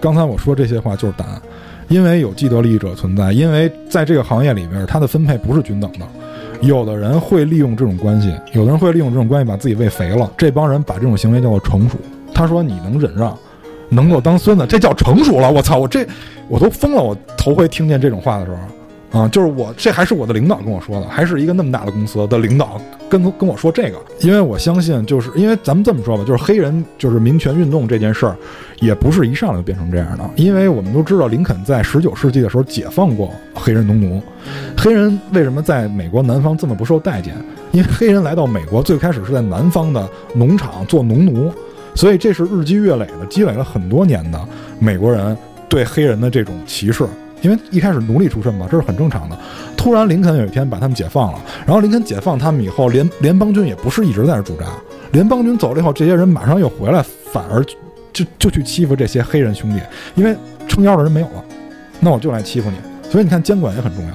[0.00, 1.40] 刚才我说这些话就是答案，
[1.88, 6.06] 因为有既得利益者存在，因为在这个行业里边，它的分配不是均等的。
[6.60, 10.28] 有的人会利用这种关系，有的人会利用这种关系把自己喂肥了。
[10.36, 11.96] 这帮人把这种行为叫做成熟。
[12.34, 13.36] 他说你能忍让，
[13.88, 15.50] 能够当孙子，这叫成熟了。
[15.50, 16.04] 我操，我这
[16.48, 17.02] 我都疯了。
[17.02, 18.58] 我头回听见这种话的时候，
[19.10, 28.36] 啊，就是我这还是我的领导跟我说的，还是一个那么大的公司的领导跟跟我说这个，因为我相信，就是因为咱们这么说吧，就是黑人就是民权运动这件事儿，
[28.80, 34.22] 也不是一上来就变成这样的，因为我们都知道林肯在十九世纪的时候解放过黑人农奴，
[34.76, 37.34] 黑人为什么在美国南方这么不受待见？
[37.72, 41.50] 因为黑人来到美国最开始是在南方的农场做农奴，
[41.94, 44.38] 所以这是日积月累的，积累了很多年的
[44.78, 45.34] 美国人
[45.66, 47.06] 对黑人的这种歧视。
[47.40, 49.36] 因为一开始奴隶出身嘛，这是很正常的。
[49.76, 54.66] 突然林肯有一天把他们解放了，然后林肯解放他们以后，联联邦军也不是一直在这驻扎，
[55.12, 57.64] 联邦军走了以后，这些人马上又回来，反而
[58.12, 59.80] 就就去欺负这些黑人兄弟，
[60.14, 61.44] 因为撑腰的人没有了，
[62.00, 62.76] 那我就来欺负你。
[63.10, 64.10] 所以你看监管也很重要。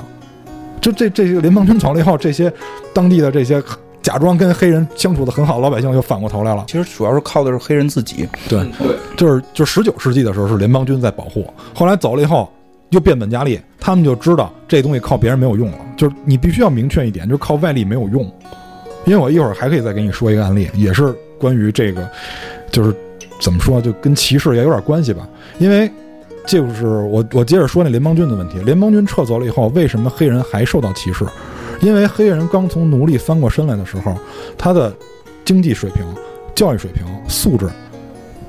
[0.81, 2.51] 就这这些联邦军走了以后，这些
[2.93, 3.63] 当地的这些
[4.01, 6.65] 假装跟黑人相处的很好的老百姓又反过头来了。
[6.67, 8.27] 其实主要是靠的是黑人自己。
[8.49, 8.69] 对，
[9.15, 12.51] 就是就十九世纪的时候是联邦军在保护，后来走了以后
[12.93, 18.23] 又变本加厉，他们就知道这东西靠别人没有用了，就是你必须要明确一点，就是靠外力没有用。
[19.05, 22.07] 因为我一会儿还可以再给你说一个案例，也是关于这个，
[22.71, 22.95] 就是
[23.41, 25.27] 怎么说，就跟歧视也有点关系吧。
[25.57, 25.91] 因为
[26.45, 31.25] 就是我我接着说那联邦军的问题，联邦军撤走了以后，为什么黑人还受到歧视？
[31.81, 34.15] 因为黑人刚从奴隶翻过身来的时候，
[34.55, 34.95] 他的
[35.43, 36.05] 经济水平、
[36.53, 37.67] 教育水平、素质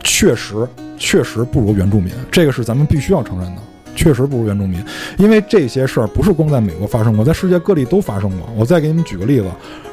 [0.04, 3.62] 确实确实不如原住民，这个是咱们必须要承认的。
[3.94, 4.82] 确实不如原住民，
[5.18, 8.48] 因为这些事儿不是光在美国发生过，在世界各地都发生过。
[8.56, 9.46] 我再给你们举个例子，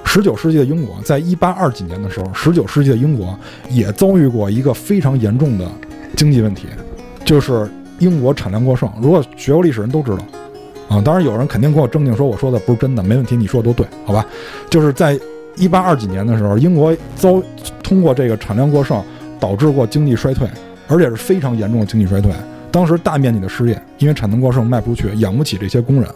[0.04, 3.38] 十九世纪的英国，在一八二几年的时候，十九世纪的英国
[3.70, 5.70] 也遭遇过一个非常严重的
[6.16, 6.68] 经济问题，
[7.24, 8.92] 就是英国产量过剩。
[9.02, 10.18] 如果学过历史人都知道，
[10.90, 14.26] 啊，当然有人肯定跟我争竞说我说的不是真的，没问题，你说的都对，好吧？
[14.70, 15.18] 就是在
[15.58, 17.42] 一八二几年的时候，英国遭
[17.84, 19.02] 通过这个产量过剩
[19.40, 20.48] 导致过经济衰退，
[20.88, 22.32] 而且是非常严重的经济衰退。
[22.72, 26.10] 当时大面积的失业，因为产能过剩卖不出去，养不起这些工人。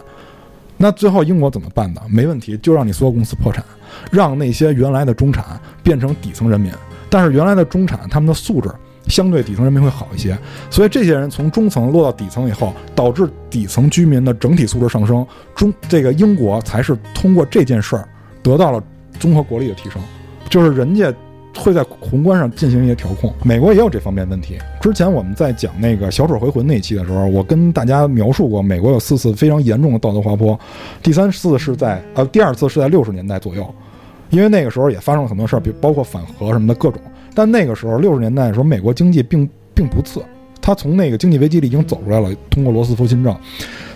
[0.78, 2.00] 那最后英国怎么办呢？
[2.08, 3.64] 没问题，就让你所有公司破产，
[4.10, 5.44] 让那些原来的中产
[5.82, 6.72] 变成底层人民。
[7.08, 8.70] 但是原来的中产他们的素质
[9.06, 10.36] 相对底层人民会好一些，
[10.70, 15.26] 所以这些人从中层落到底层以后，导致底层居民的整体素质上升。
[15.54, 18.08] 中这个英国才是通过这件事儿
[18.42, 18.82] 得到了
[19.20, 20.00] 综合国力的提升，
[20.48, 21.12] 就是人家。
[21.58, 24.58] 会在宏观上进行一些调控，美国也有这方面问题。
[24.80, 30.58] 之前我们在讲那个小丑回魂那一期的时候，我跟大家描述过，美国有四次非常严重的道德滑坡，
[31.02, 33.66] 第三次是在呃，第二次是在六十年代左右，
[34.30, 37.00] 因为那个时候也发生了很多事儿，比包括反核什么的各种。
[37.34, 40.22] 但那个时候六十年代的时候，美国经济并并不次，
[40.60, 43.36] 他从那个经济危机里已经走出来了，通过罗斯福新政。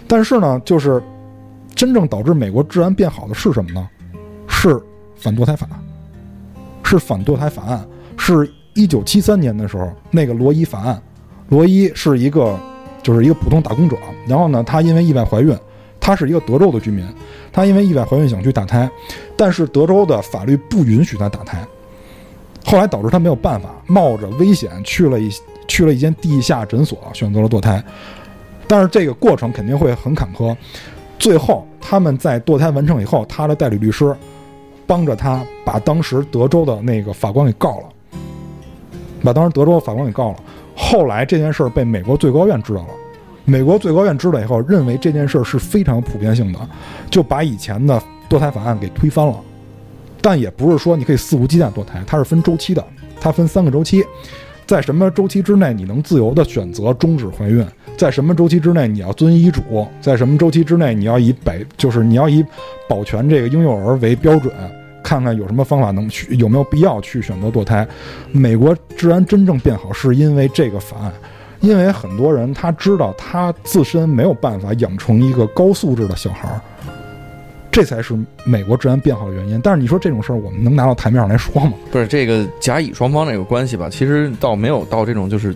[0.07, 1.03] 但是呢，就是
[1.75, 3.89] 真正导致美国治安变好的是什么呢？
[4.49, 4.81] 是
[5.17, 5.69] 反堕胎法。
[6.91, 7.87] 是反堕胎法案，
[8.19, 11.01] 是一九七三年的时候那个罗伊法案。
[11.49, 12.59] 罗伊是一个，
[13.01, 13.97] 就是一个普通打工者。
[14.27, 15.57] 然后呢，他因为意外怀孕，
[16.01, 17.07] 他是一个德州的居民，
[17.53, 18.91] 他因为意外怀孕想去打胎，
[19.37, 21.65] 但是德州的法律不允许他打胎。
[22.65, 25.31] 后来导致他没有办法，冒着危险去了一
[25.69, 27.81] 去了一间地下诊所，选择了堕胎。
[28.67, 30.57] 但是这个过程肯定会很坎坷。
[31.21, 34.13] 最后他们在堕胎完成以后，他的代理律师。
[34.91, 37.85] 帮着他把当时德州的那个法官给告了，
[39.23, 40.37] 把当时德州的法官给告了。
[40.75, 42.89] 后来这件事儿被美国最高院知道了，
[43.45, 46.59] 美国最高院知道以后，认为这件事儿是非常普遍性的，
[47.09, 49.37] 就把以前的堕胎法案给推翻了。
[50.21, 52.85] 但也不是说你可以肆无忌惮堕胎，它是分周期的，
[53.21, 54.05] 它分三个周期，
[54.67, 57.65] 在什么周期之内你能自由的选择终止怀孕。
[57.97, 59.87] 在什么周期之内你要遵医嘱？
[60.01, 62.45] 在什么周期之内你要以百就是你要以
[62.89, 64.53] 保全这个婴幼儿为标准，
[65.11, 67.85] 看看有什么方法能去有没有必要去选择堕胎？
[68.31, 71.13] 美国治安真正变好是因为这个法案，
[71.59, 76.61] 因为很多人他知道他自身没有办法养成一个高素质的小孩儿，
[77.73, 79.61] 这才是美国治安变好的原因。
[79.65, 81.73] 但是你说这种事儿我们能拿到台面上来说吗？
[81.91, 83.89] 不是这个甲乙双方这个关系吧？
[83.91, 85.53] 其实倒没有到这种就是。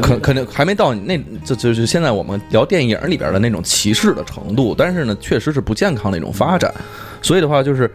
[0.00, 6.72] 可可能还没到那，就就是现在我们聊电影里边的那种歧视的程度，但是呢，确实是不健康的一种发展。
[7.20, 7.90] 所以的话，就是，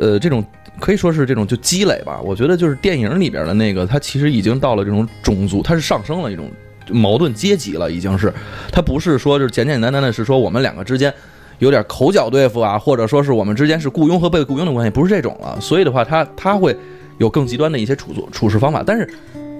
[0.00, 0.42] 呃，这种
[0.80, 2.20] 可以说是这种就积累吧。
[2.24, 6.50] 我觉得就是电影里边的那个，它其实已经到了这种种族，它是上升了一种
[6.90, 8.32] 矛盾阶级了，已经是，
[8.72, 11.12] 它不是说就是简简单单的是说我们两个之间
[11.58, 15.56] 有点口角对付啊，或者说是我们之间是雇佣和被雇佣的关系，不是这种了。
[15.60, 16.76] 所以的话，它它会
[17.18, 19.08] 有更极端的一些处处处事方法，但是。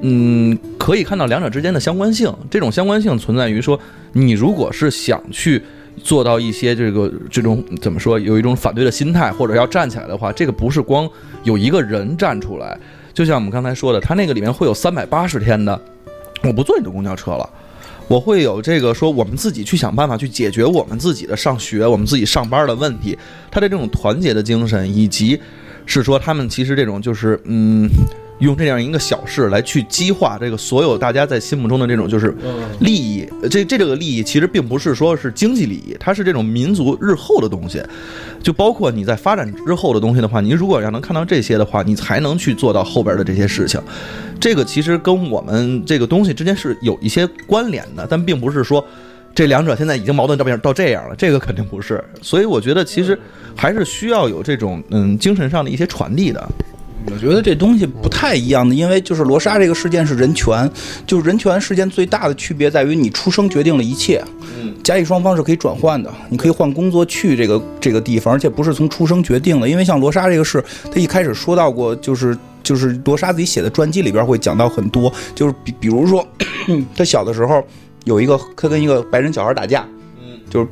[0.02, 2.34] 嗯，可以看到两者之间的相关性。
[2.50, 3.78] 这种相关性存在于说，
[4.14, 5.62] 你如果是想去
[5.96, 11.08] 做到一些这个这种怎么说，有一种反对的心态，或者要站起来的话，这个不是光
[11.44, 12.78] 有一个人站出来。
[13.12, 15.80] 就像我们刚才说的，他那个里面会有三百八十天的，
[16.42, 17.48] 我不坐你的公交车了，
[18.08, 23.18] 我会有这个说我们自己去想办法去解决我们自己的上学、我们自己上班的问题。
[23.50, 25.38] 他的这种团结的精神，以及
[25.86, 27.88] 是说他们其实这种就是嗯。
[28.40, 32.34] 用这样一个小事来去激化这个所有大家在心目中的这种就是
[32.80, 37.82] 利益，这这这个利益其实并不是说是经济利益，它是这种民族日后的东西，
[38.42, 43.80] 就包括你在发展之后的东西的话，你如果要能看到这些的话，你才能去做到后边的这些事情。
[44.40, 48.82] 这个其实跟我们这个东西之间是有一些关联的，但并不是说
[49.34, 52.02] 这两者现在已经矛盾到变到这样了，这个肯定不是。
[52.22, 53.18] 所以我觉得其实
[53.54, 56.48] 还是需要有这种嗯精神上的一些传递的。
[57.06, 60.70] 我觉得这东西不太一样的，因为就是罗莎这个事件是人权，
[61.06, 64.22] 就是人权事件最大的区别在于你出生决定了一切，
[64.60, 69.68] 嗯，甲乙双方是可以转换的，你可以换工作去这个这个地方，而且不是从出生决定的。
[69.68, 76.26] 因为像罗莎这个事，他一开始说到过，就是就是罗莎自己写的传记里边会讲到很多，就是比比如说
[76.94, 77.64] 他小的时候
[78.04, 79.86] 有一个他跟一个白人小孩打架，
[80.20, 80.68] 嗯，就是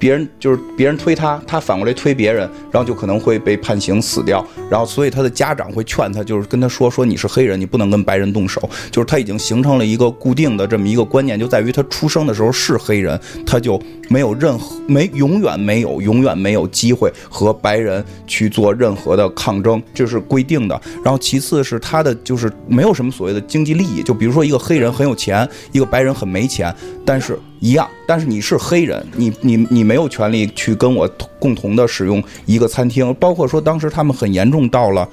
[0.00, 4.44] 别人就是别人推他，他反过来推别人，然后就可能会被判刑死掉。
[4.70, 8.68] 然后所以他的家长会劝他，就是跟他说说你是黑人，你不能跟白人动手。
[8.90, 20.80] 就是他已经形成了一个固定的这么一个观念，就在于他出生的时候是黑人，他就没有任何没永远没有永远没有机会和白人去做任何的抗争，这是规定的。
[21.04, 31.06] 然后其次是他的就是没有什么所谓的经济利益，就比如说一个黑人很有钱，一个白人很没钱，但是一样，但是你是黑人，你你你没有权利去跟我
[31.38, 35.08] 共同的使用一个餐厅，包括说当时他们很严重到了，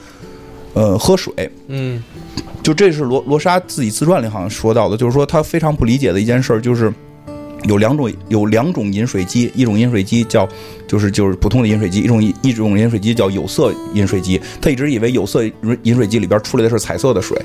[0.74, 1.32] 呃，喝水，
[1.68, 2.02] 嗯
[2.64, 6.94] 就这是罗罗莎自己自传里好像说到的，就是说他非常不理解的一件事儿，就是
[7.64, 10.48] 有两种有两种饮水机，一种饮水机叫
[10.88, 14.40] 就是就是普通的饮水机，一种一种饮水机叫有色饮水机。
[14.62, 15.44] 他一直以为有色
[15.84, 17.38] 饮水机里边出来的是彩色的水，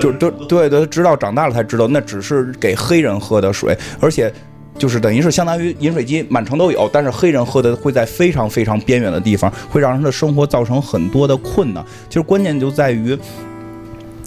[0.00, 4.32] 就就对对，直到长大了才知道那只是给黑人喝的水，而且。
[4.78, 11.84] 就是等于是相当于饮水机满城都有，但是黑人喝的会在非常非常边远的地方，会让人的生活造成很多的困难。
[12.08, 13.18] 其实关键就在于。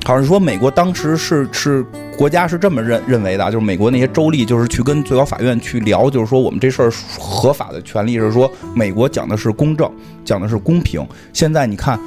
[0.04, 1.86] 好像说美国当时是是
[2.18, 9.90] 国家是这么认认为的，就是美国那些州立就是去跟最高法院去聊，就是说我们这事儿合法的权利是说美国讲的是公正，
[10.26, 11.08] 讲的是公平。
[11.34, 12.00] 现在你看，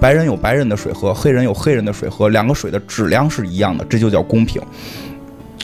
[0.00, 4.62] 白人有白人的水喝，黑人有黑人的水喝，两个水的质量是一样的，这就叫公平。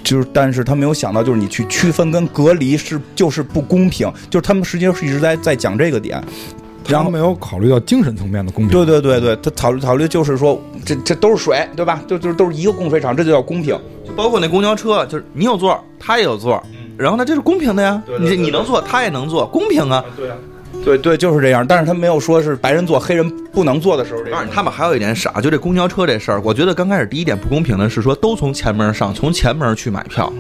[0.07, 6.23] 就是，但是他没有想到，就是你去区分跟隔离是就是不公平，就是他们实际上是一直在在讲这个点。
[6.89, 8.71] 然后没有考虑到精神层面的公平。
[8.71, 12.01] 对对对对，他考虑考虑就是说，这这都是水，对吧？
[12.07, 13.77] 就就都是一个供水厂，这就叫公平。
[14.15, 16.63] 包括那公交车，就是你有座，他也有座，
[16.97, 18.01] 然后呢，这是公平的呀。
[18.07, 20.05] 对对对你你能坐，他也能坐，公平啊。
[20.17, 20.37] 对啊，
[20.85, 21.67] 对对，就是这样。
[21.67, 24.55] 但是他没有说是白人做，黑人不能做的时候这样当然，。
[24.55, 30.33] 他们还有一点傻，就这公交车这事儿，我觉得刚开始第一点不公平的是说，都从前门上，从前门去买票，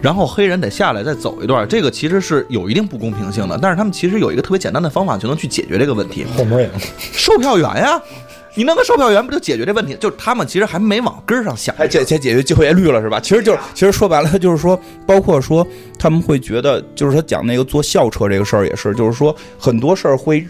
[0.00, 3.58] 然后黑人得下来再走一段，这个其实是有一定不公平性的。
[3.60, 6.78] 但是他们其实有一个特别简单的方法就能去解决这个问题，后门也能
[7.12, 8.00] 售票员呀，
[8.54, 9.96] 你弄个售票员不就解决这问题？
[10.00, 11.74] 就是他们其实还没往根儿上想。
[11.76, 13.20] 还解解解决就业率了是吧？
[13.20, 15.66] 其实就是，其实说白了就是说，包括说
[15.98, 20.46] 他们会觉得，就是他讲那个坐校车这个事儿也是，就是说很多事儿会。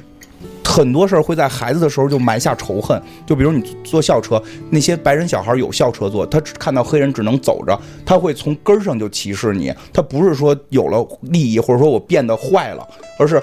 [0.63, 9.75] 很多事儿会在孩子的时候就埋下仇恨，就比如你坐校车，那些白人小孩有校车坐，他只看到黑人只能走着，他会从根儿上就歧视你。
[9.93, 12.87] 他不是说有了利益或者说我变得坏了，
[13.19, 13.43] 而是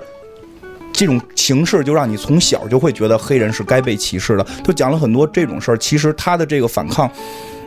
[0.98, 4.44] 这种形式就让你从小就会觉得黑人是该被歧视的。
[4.64, 7.08] 就讲了很多这种事儿，其实他的这个反抗，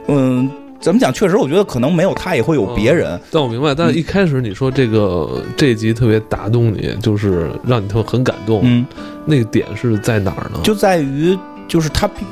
[0.09, 1.13] 嗯，怎么讲？
[1.13, 3.19] 确实，我觉得可能没有他也会有别人。
[3.31, 8.85] 但我明白，但是一开始你说这个这一集特别打动你，就是让你特很感动，嗯，
[9.25, 10.59] 那个点是在哪儿呢？
[10.65, 11.39] 就在于
[11.69, 12.27] 就是他并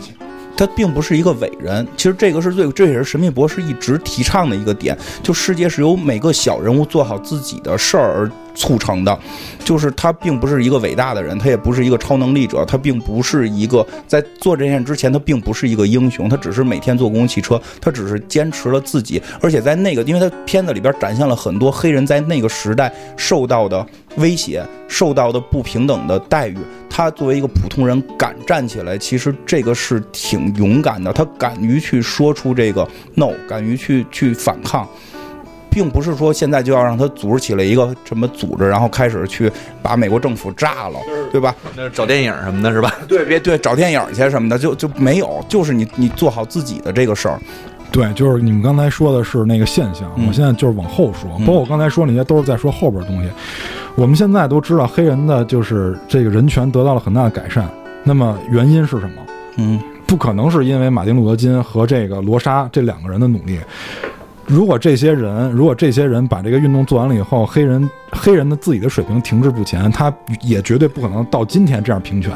[0.58, 9.16] 他并不是一个伟人，其实这个是最这也是神秘博士一直提倡的一个点，就世界是由每个小人物做好自己的事儿而促成的，
[9.64, 23.86] 就是他并不是一个伟大的人，他也不是一个超能力者，他并不是一个在做这件事之前他并不是一个英雄，他只是每天坐公共汽车，他只是坚持了自己，而且在那个，因为他片子里边展现了很多黑人在那个时代受到的
[24.18, 31.12] 威胁，受到的不平等的待遇，他作为一个普通人敢站起来，其实这个是挺勇敢的。
[31.12, 34.86] 他敢于去说出这个 no，敢于去去反抗，
[35.70, 39.50] 并不是说现在就要让他组织起来一个什么组织，然后开始去
[39.82, 40.98] 把美国政府炸了，
[41.30, 41.54] 对吧？
[41.76, 42.94] 那是找电影什么的，是吧？
[43.06, 47.40] 对，别对找电影去什么的，就就没有，就是你你做好自己的这个事儿。
[47.90, 53.30] 对，就是你们刚才说的是那个现象，嗯我现在就是往后说，嗯包括我刚才说那些都是在说后边的东西。
[53.94, 57.68] 我们现在都知道黑人的就是这个人权得到了很大的改善，
[58.04, 59.22] 那么原因是什么？
[59.56, 63.58] 嗯不可能是因为马丁路德金和这个罗莎这两个人的努力。
[64.46, 72.32] 如果这些人，如果这些人把这个运动做完了以后，黑人黑人的自己的水平停滞不前，他也绝对不可能到今天这样平权。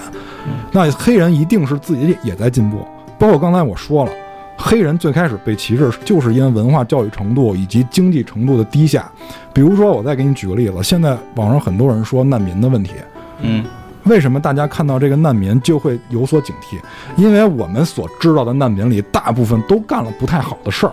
[0.71, 2.87] 那黑人一定是自己也在进步，
[3.19, 4.13] 包括刚才我说了，
[4.57, 9.11] 黑人最开始被歧视，就是因为文化教育程度以及经济程度的低下。
[9.53, 12.93] 比如说，我再给你举个例子，现在网上很多人说难民的问题，
[13.41, 13.65] 嗯
[14.05, 16.77] 为什么大家看到这个难民就会有所警惕？
[17.17, 20.93] 因为我们所知道的难民里，大部分都干了不太好的事儿。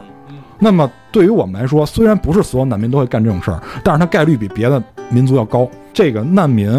[0.60, 5.68] 那么对于我们来说，虽然不是所有难民都会干这种事儿，但是它概率比别的民族要高。
[5.92, 6.70] 这个难民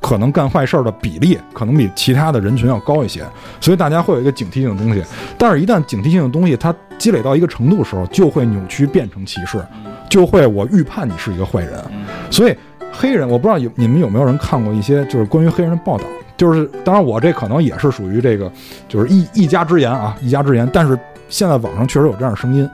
[0.00, 3.24] 可能干坏事儿的比例，可能比其他的人群要高一些，
[3.60, 5.02] 所以大家会有一个警惕性的东西。
[5.36, 9.58] 但是，一旦警惕性的东西它积累到一个程度的时候，就会扭曲变成歧视，
[10.08, 11.82] 就会我预判你是一个坏人。
[12.30, 12.56] 所以
[12.92, 16.04] 黑人，我不知道有你们有没有人看过一些就是关于黑人的报道，
[16.36, 18.50] 就是当然我这可能也是属于这个
[18.88, 20.68] 就是一一家之言啊，一家之言。
[20.72, 20.98] 但是
[21.28, 22.68] 现在网上确实有这样的声音，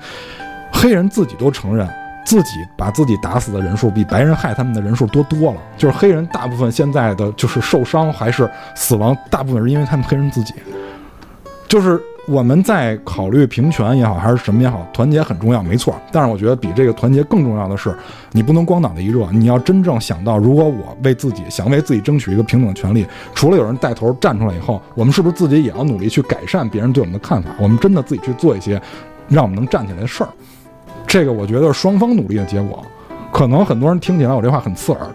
[0.72, 1.88] 黑人自己都承认，
[2.26, 5.60] 自己把自己打死的人数比白人害他们的人数多多了。
[5.78, 10.52] 就是黑人大部分现在的就是受伤还是死亡，大部分是因为他们黑人自己。
[11.68, 15.94] 就是我们在考虑平权也好，还是什么也好，团结很重要，没错。
[16.10, 17.96] 但是我觉得比这个团结更重要的是，
[18.32, 27.50] 你不能光脑袋一热，你要真正想到，如果我为自己想为自己争取一个平等的权利，除了有人带头站出来以后，我们是不是自己也要努力去改善别人对我们的看法？
[27.58, 28.80] 我们真的自己去做一些
[29.28, 30.30] 让我们能站起来的事儿。
[31.06, 32.84] 这个我觉得是双方努力的结果。
[33.32, 35.06] 可能很多人听起来我这话很刺耳，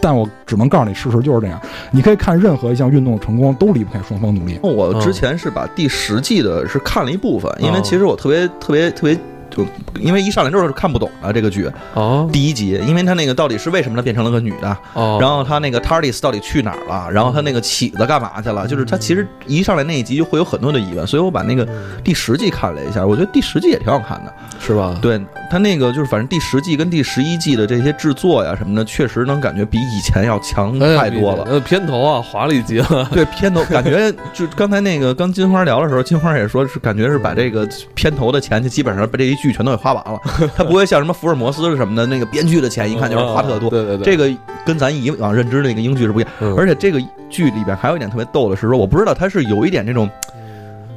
[0.00, 1.60] 但我只能告诉你，事实就是这样。
[1.90, 4.58] 你可以看任何一项运动的成功，都离不开双方努力。
[4.62, 9.18] 我之前是把第十季的是看了一部分，因为其实我特别特别特别。
[9.50, 9.66] 就
[9.98, 18.64] 因为一上来之后是看不懂的这个剧哦，第一集，因为他那个到底是为什么他变成了个女的哦，然后他那个 TARDIS 到底去哪儿了，然后他那个起子干嘛去了？
[18.68, 21.66] 就是他其实一上来那一集就会有很多的疑问，所以我把那个
[22.04, 24.96] 第十季看了一下，我觉得第十季也挺好看的，是吧？
[25.02, 25.20] 对
[25.50, 31.44] 他那个就是反正第十季跟第十一季的这些制作呀什么的，确实能感觉比以前要强太多了。
[31.44, 33.08] 呃，片头啊，华丽极了。
[33.12, 40.20] 对，片头感觉就刚才那个刚金花聊的时候，金花也说是感觉是把这个片头的钱就基本上把这一剧全都给花完了。
[40.56, 43.68] 他不会像什么福尔摩斯什么的，那个编剧的钱一看就是花特多。
[43.68, 44.32] 对对对，这个
[44.64, 46.56] 跟咱以往认知的那个英剧是不一样。
[46.56, 50.08] 而且这个剧里边还有一点特别逗的是说，我不知道他是有一点这种，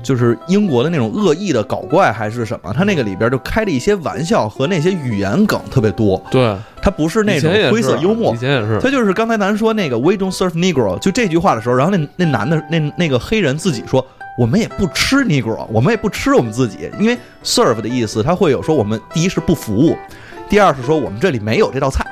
[0.03, 2.71] 就是英国的那种恶意的搞怪还是什么。
[2.73, 6.21] 他那个里边就开了一些玩笑和那些语言梗特别多。
[6.29, 8.79] 对，他不是那种灰色幽默，以前也是。
[8.79, 14.05] 他就是刚才咱说那个 “We don't serve Negro” 就这句话的时候，然后那那男的那那个黑人自己说。
[14.35, 19.95] 我们也不吃 Negro，我们也不吃我们自己，因为 serve 的意思，他会有说我们第一是不服务，
[20.49, 22.03] 第二是说我们这里没有这道菜。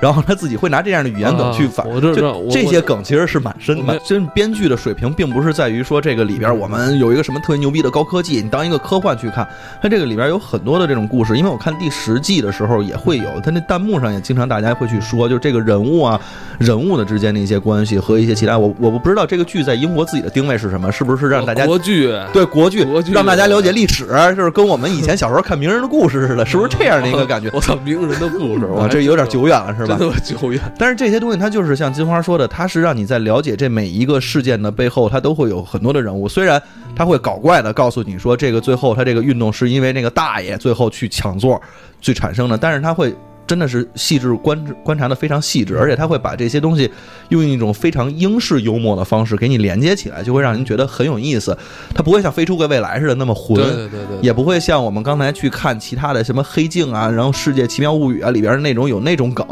[0.00, 2.14] 然后他自己会拿这样的语言梗去反，就
[2.50, 3.98] 这些梗其实是蛮深的。
[4.00, 9.46] 真编剧的水平并不是在于说这个里边我们有一个什么特别牛逼的高科技，你当一个科幻去看。
[9.82, 16.20] 它这个里边有很多的这种故事，因为我看第十季的时候也会有，它那弹幕上也经常大家会去说，就是这个人物啊，
[16.58, 18.58] 人物的之间的一些关系和一些其他。
[18.58, 27.50] 我我不知道这个剧在英国自己的定位是什么，是不是让大家国剧对国剧国剧让大家了解历史，就是跟我们以前小时候看名人的故事似的，是不是这样的一个感觉？
[27.54, 29.87] 我操，名人的故事，哇， 这有点久远了，是吧？
[29.96, 30.60] 真的久远。
[30.78, 36.28] 但是这些东西，它就是像金花说的，它是让你在了解这每一个事件的背后，它都会有很多的人物。
[36.28, 36.62] 虽然
[36.94, 41.60] 他会搞怪的告诉你说，这个最后他这个运动是因为那个大爷最后去抢座
[42.00, 43.14] 去产生的，但是他会。
[43.48, 46.88] 真的是细致观观察的非常细致，而且他会把这些东西
[47.30, 51.56] 用一种非常英式幽默的方式给你连接起来，就会让人觉得很有意思。
[51.94, 59.46] 他不会像《飞出个未来》似的那么混，对对对对，也不会像我们刚才去看其他的什么《黑镜》啊，然后《世界奇妙物语》啊里边那种有那种梗，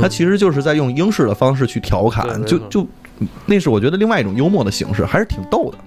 [0.00, 2.86] 他其实就是在用英式的方式去调侃，就就
[3.46, 5.78] 那是我觉得另外一种幽默的形式，还是挺逗的。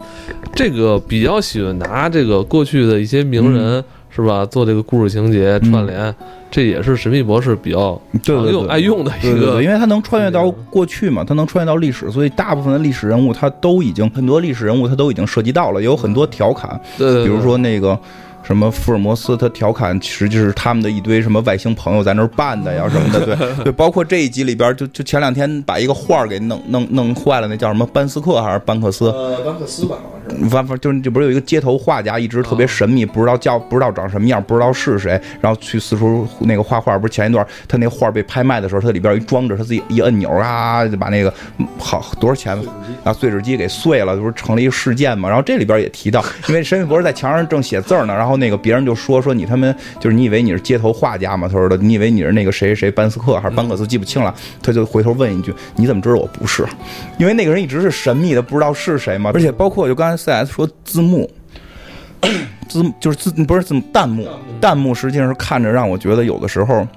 [0.53, 3.81] 这个比较喜欢拿这个过去的一些名人。
[4.15, 4.45] 是吧？
[4.45, 6.13] 做这个故事情节串联，
[6.51, 17.97] 这也是神秘博士比较常用爱用的一个，因为他能穿越到过去嘛，他能穿越到历史，所以大部分的历史人物他都已经很多历史人物他都已经涉及到了，有很多调侃，对，比如说那个。
[18.45, 29.09] 什么福尔摩斯他调侃其，实际是他们的一堆什么外星朋友在那儿办的呀什么的，对 对，包括这一集里边，就就前两天把一个画儿给弄弄弄坏了，那叫什么班斯克还是班克斯？
[29.09, 30.49] 呃，班克斯吧，好像是。
[30.49, 36.97] 反正就是这不是有一个街头画家，一直特别神秘，不知道叫不知道长什么样，不知道是谁，然后去四处那个画画。
[36.97, 41.33] 不是前一段他那画被拍卖的时候，他里边一装着，他自己一摁钮啊，就把那个
[41.79, 42.55] 好多少钱
[43.03, 45.27] 啊碎纸机给碎了，不是成了一个事件嘛？
[45.27, 49.23] 然后这里边也提到，因为神秘博士在墙上正写字呢，然后那个别人就说。
[49.23, 51.47] 说你他们就是你以为你是街头画家吗？
[51.49, 53.87] 他说的，你以为你是那个谁谁班斯克还是班克斯？
[53.87, 54.35] 记不清了。
[54.61, 56.65] 他就回头问一句：“你怎么知道我不是？”
[57.17, 59.31] 因为那个人一直是神秘的，不知道是谁嘛。
[59.33, 61.29] 而且包括就刚才 CS 说字幕，
[62.67, 64.27] 字就是字不是字幕弹幕，
[64.59, 66.87] 弹幕实际上是看着让我觉得有的时候，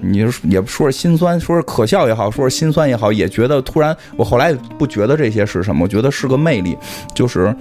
[0.00, 6.76] 你也说是心酸，说是可笑也好，说是心酸也好，也觉得突然我后来不觉得这些是什么，我觉得是个魅力，
[7.14, 7.54] 就是。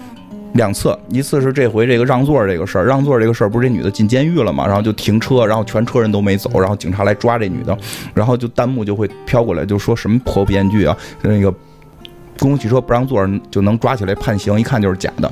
[0.54, 4.66] 两次，一次是这回这个让座这个事儿，让座这个事儿不是这女的进监狱了嘛？
[4.66, 7.78] 然后就停车，然后全车人都没走，然后警察来抓这女的，
[8.16, 11.54] 然后就弹幕就会飘过来，就说什么破编剧啊，那个
[12.40, 15.32] 公共汽车不让坐就能抓起来判刑，一看就是假的。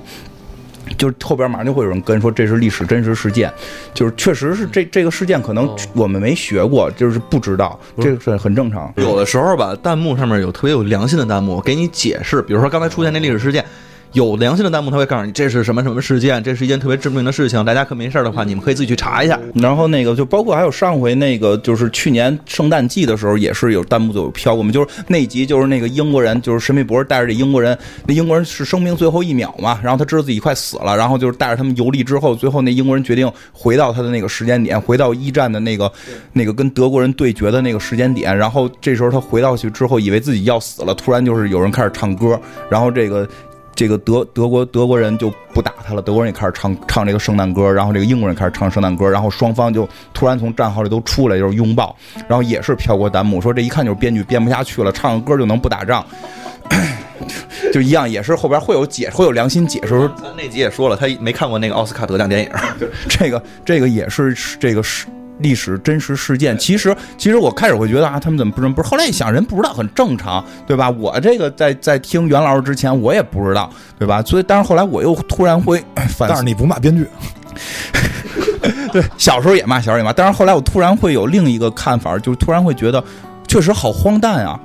[0.98, 3.52] 就是后边马上就会有人跟说这是历史真实事件，
[3.94, 8.92] 就是确实是这这个事件可能我们没学过，就是不知道，这个是很正常。
[8.96, 13.64] 有的时候吧，弹幕上面有特别有良心的弹幕给你解释，比如说刚才出现那历史事件。
[14.14, 19.40] 有良心的弹幕他会告诉你这是什么什么事件，这是一件特别致命的事情，大家可没事儿的话，你们可以自己去查一下。
[19.56, 35.92] 然后那个就包括还有上回那个就是去年圣诞季的时候，也是有弹幕就有飘过嘛，就是那集就是那个英国人，就是神秘博士带着这英国人，那英国人是生命最后一秒嘛，然后他知道自己快死了，然后就是带着他们游历之后，最后那英国人决定回到他的那个时间点，回到一战的那个
[36.34, 42.40] 那个跟德国人对决的那个时间点，然后这时候他回到去之后，以为自己要死了，突然就是有人开始唱歌，
[42.70, 43.28] 然后这个。
[43.78, 51.96] 这个德德国德国人就不打他了，德国人也开始唱唱这个圣诞歌，然后这个英国人开始唱圣诞歌，然后双方就突然从战壕里都出来，就是拥抱，
[52.28, 56.04] 然后也是飘过弹幕说这一看就是编剧编不下去了，唱个歌就能不打仗，
[57.72, 62.50] 就一样也是后边会有解会有良心解释，咱那集也说了，他没看过那个奥斯卡得奖电影，
[63.08, 65.06] 这个这个也是这个是。
[65.40, 68.90] 历史真实事件，其实其实我开始会觉得啊，他们怎么不认不是？
[68.90, 70.90] 后来一想，人不知道很正常，对吧？
[70.90, 73.70] 我这个在在听袁老师之前，我也不知道，
[74.00, 74.22] 对吧？
[74.24, 77.08] 所以，但是后来我又突然会 反，但是你不骂编剧，
[78.92, 83.04] 对，小时候也骂，小时候也骂，但是后来我突然会有另一个看法，就是突然会觉得，
[83.48, 84.60] 确实好荒诞啊！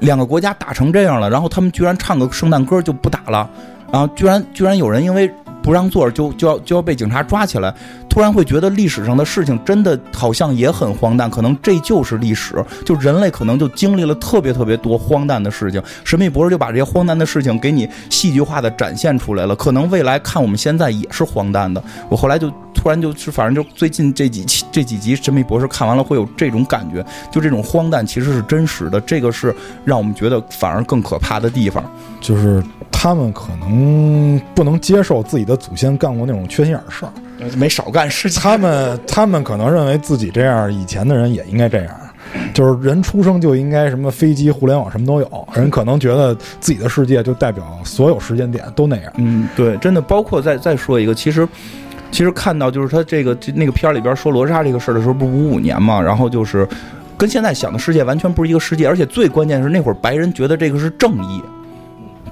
[0.00, 3.48] 两个国家打成这样了，然后他们居然唱个圣诞歌就不打了，
[3.92, 5.32] 然后居然居然有人因为。
[5.62, 7.72] 不让座就就要就要被警察抓起来，
[8.08, 15.82] 突然会觉得历史上的事情真的好像也很荒诞，可能这就是历史，就人类可能就经历了特别特别多荒诞的事情。
[16.04, 21.82] 神秘博士就把这些荒诞的事情给你戏剧化的展现出来了，可能未来看我们现在也是荒诞的。
[22.08, 29.54] 我后来就突然就是反正就最近这几期这几集神秘博士看完了会有这种感觉，就这种荒诞其实是真实的，这个是
[29.84, 31.84] 让我们觉得反而更可怕的地方，
[32.20, 32.62] 就是。
[33.02, 37.10] 他们可能不能接受自己的祖先干过那种缺心眼儿事儿，
[37.56, 38.40] 没少干事情。
[38.40, 41.92] 他们他们可能认为自己这样，以前的人也应该这样，
[42.54, 45.48] 就是人出生就应该什么飞机、互联网什么都有。
[45.52, 49.12] 人可能觉得自己的世界就代表所有时间点都那样。
[49.16, 50.00] 嗯，对，真的。
[50.00, 51.48] 包括再再说一个，其实
[52.12, 56.00] 其实看到就是他这个那个片儿里边说罗莎这个事儿的时候，不是五五年嘛？
[56.00, 56.68] 然后就是
[57.18, 61.42] 跟现在想的世界完全不是一个世界，而且最关键是那会儿白人觉得这个是正义。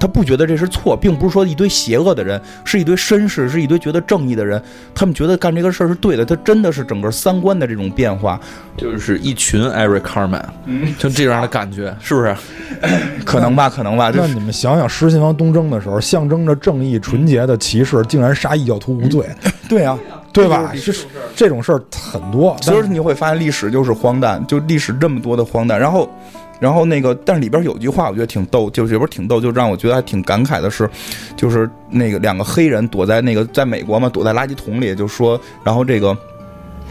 [0.01, 4.61] 他不觉得这是错，并不是说一堆邪恶的人，是一堆绅士，是一堆觉得正义的人。
[4.95, 6.25] 他们觉得干这个事儿是对的。
[6.25, 8.41] 他真的是整个三观的这种变化，
[8.79, 10.43] 就是一群 Eric Carman，
[10.99, 12.35] 就这样的感觉， 是不是？
[13.27, 14.11] 可能吧，可能吧。
[14.15, 19.27] 那你们想想，狮心王东征的时候，象征着正义、纯洁的骑士，竟然杀异教徒无罪。
[19.69, 19.99] 对啊，
[20.33, 20.73] 对吧？
[20.75, 21.05] 是
[21.37, 22.57] 这种事儿很多。
[22.63, 26.09] 其实你会发现，历史就是荒诞，就历史这么多的荒诞，然后。
[26.61, 30.89] 然后那个，但是里边有句话我觉得挺逗，就是里边挺逗，就让我觉得还挺感慨的是，
[31.37, 36.17] 就是那个两个黑人躲在那个在美国嘛，躲在垃圾桶里，就说，然后这个。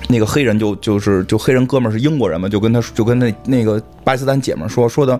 [0.07, 5.19] 那个黑人就就是就黑人哥们儿是英国人嘛，就跟他就跟那那个巴基斯坦姐们儿说说的，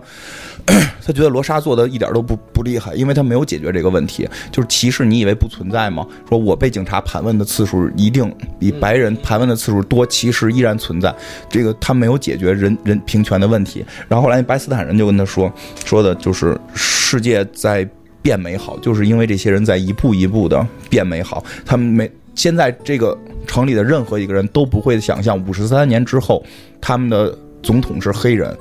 [0.66, 4.28] 他觉得罗莎做的一点都不不厉害，因为他没有解决这个问题。
[4.50, 6.06] 就是歧视，你以为不存在吗？
[6.28, 11.14] 说我被警察盘问的次数一定比白人盘问的次数多，歧视依然存在。
[11.48, 13.84] 这个他没有解决人人平权的问题。
[14.08, 15.52] 然后后来巴基斯坦人就跟他说
[15.84, 17.88] 说的就是世界在
[18.22, 22.10] 变美好，就是因为这些人在一步一步的变美好，他们没。
[22.40, 23.14] 现在这个
[23.46, 26.42] 城里的任何一个人都不会想象五十三年之后，
[26.80, 28.56] 他们的总统是黑人，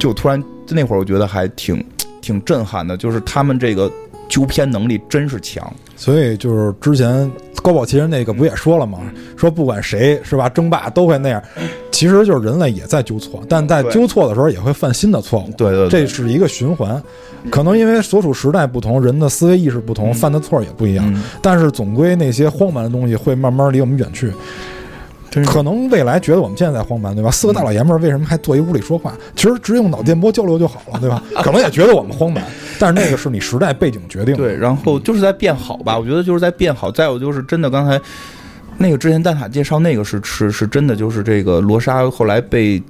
[0.00, 1.80] 就突然那会儿我觉得还挺
[2.20, 3.88] 挺震撼的，就是他们这个
[4.28, 5.72] 纠偏能力真是强。
[5.94, 7.30] 所以就是之前
[7.62, 8.98] 高保奇人那个不也说了吗？
[9.36, 11.40] 说不管谁是吧，争霸都会那样。
[12.00, 15.52] 其实就是人类也在纠错，但在纠错的时候也会犯新的错误。
[15.54, 16.98] 对对，这是一个循环。
[17.50, 21.22] 可能因为所处时代不同，人的思维意识不同，犯的错也不一样。
[21.42, 24.32] 但是总归那些荒蛮的东西会慢慢离我们远去。
[25.44, 27.30] 可能未来觉得我们现在在荒蛮，对吧？
[27.30, 29.12] 四个大老爷们儿为什么还坐一屋里说话？
[29.36, 31.22] 其实只用脑电波交流就好了，对吧？
[31.44, 32.42] 可能也觉得我们荒蛮，
[32.78, 34.34] 但是那个是你时代背景决定。
[34.34, 35.98] 对，然后就是在变好吧？
[35.98, 36.90] 我觉得就是在变好。
[36.90, 38.00] 再有就是真的刚才。
[38.82, 42.82] 那个之前蛋塔介绍那个是是是真的，就是这个罗莎后来被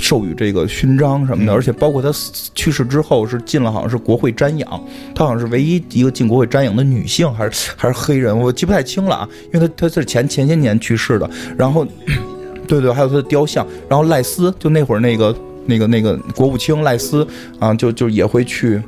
[0.00, 2.10] 授予这个勋章什么的，而且包括她
[2.54, 4.84] 去世之后是进了好像是国会瞻仰，
[5.14, 11.28] 她好像是唯一一个进国会瞻仰的女性，还是还是黑人，我记不太清了啊，因为她她是前前些年去世的。
[11.58, 11.86] 然后，
[12.66, 13.66] 对对，还有她的雕像。
[13.86, 15.36] 然后赖斯就那会儿那个
[15.66, 17.26] 那个那个国务卿赖斯
[17.58, 18.80] 啊，就就也会去。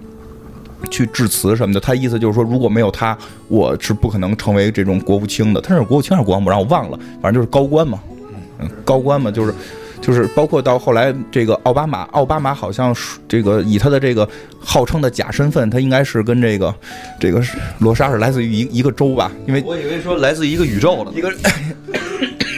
[0.90, 3.16] 去致辞什么的，他意思就是说，如果没有他，
[3.48, 5.60] 我是不可能成为这种国务卿的。
[5.60, 6.50] 他是国务卿还是国防部？
[6.50, 7.98] 让我忘了，反正就是高官嘛，
[8.58, 9.54] 嗯，高官嘛，就是
[10.00, 14.28] 就是包括到后来这个奥巴马，奥巴马好像是这个以他的这个
[14.58, 16.74] 号称的假身份，他应该是跟这个
[17.18, 17.42] 这个
[17.78, 19.30] 罗莎是来自于一一个州吧？
[19.46, 21.32] 因为我以为说来自一个宇宙的一个。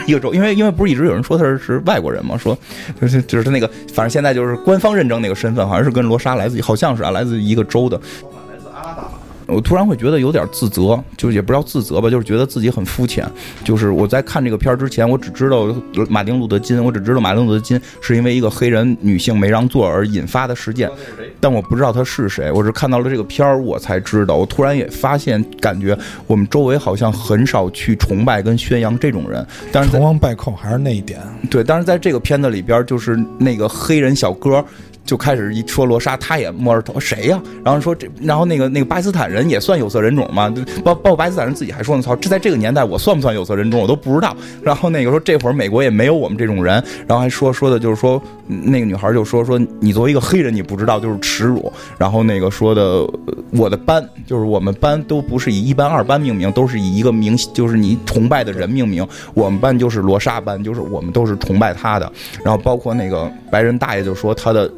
[0.09, 2.36] 一个州，因为因为不是一直有人说他是是外国人吗？
[2.36, 2.56] 说
[3.00, 8.00] 就是就是他那个，反正现在就是官方认证那个身份，好像是跟罗莎来自，好像是啊，来自一个州的。
[9.49, 13.26] 我突然会觉得有点自责，就是也不知道自责吧，就是觉得自己很肤浅。
[13.64, 15.74] 就是我在看这个片儿之前，我只知道
[16.09, 20.90] 马丁路德金，我只知道马丁路德金是因为一个黑人女性没让座而引发的事件，
[21.40, 22.53] 但我不知道他是谁。
[22.53, 24.36] 我是看到了这个片儿，我才知道。
[24.36, 29.44] 我突然也发现，感觉我们周围好像很少去崇拜跟宣扬这种人。
[29.72, 31.20] 但是在成王败寇还是那一点，
[31.51, 34.62] 对，但是在这个片子里边，就是那个黑人小哥。
[35.09, 37.42] 就开始一说罗莎，他也摸着头，谁呀？
[37.64, 40.54] 然后说这，然后那个那个巴基斯坦人也算有色人种吗？
[40.84, 44.36] 包包括巴基斯坦人自己还说呢，操，这在这个年代我算不算有色人种，我都不知道。
[44.62, 46.74] 然后那个说这会儿美国也没有我们这种人，
[47.06, 51.72] 然后还说说的就是说那个女孩就说说你作为一个黑人你不知道就是耻辱。
[51.96, 53.02] 然后那个说的
[53.52, 59.09] 我的班就是我们班都不是以一班二班命名，都是以一个名就是你崇拜的人命名。
[59.32, 62.12] 我们班就是罗莎班，就是我们都是崇拜他的。
[62.44, 64.70] 然后包括那个白人大爷就说他的。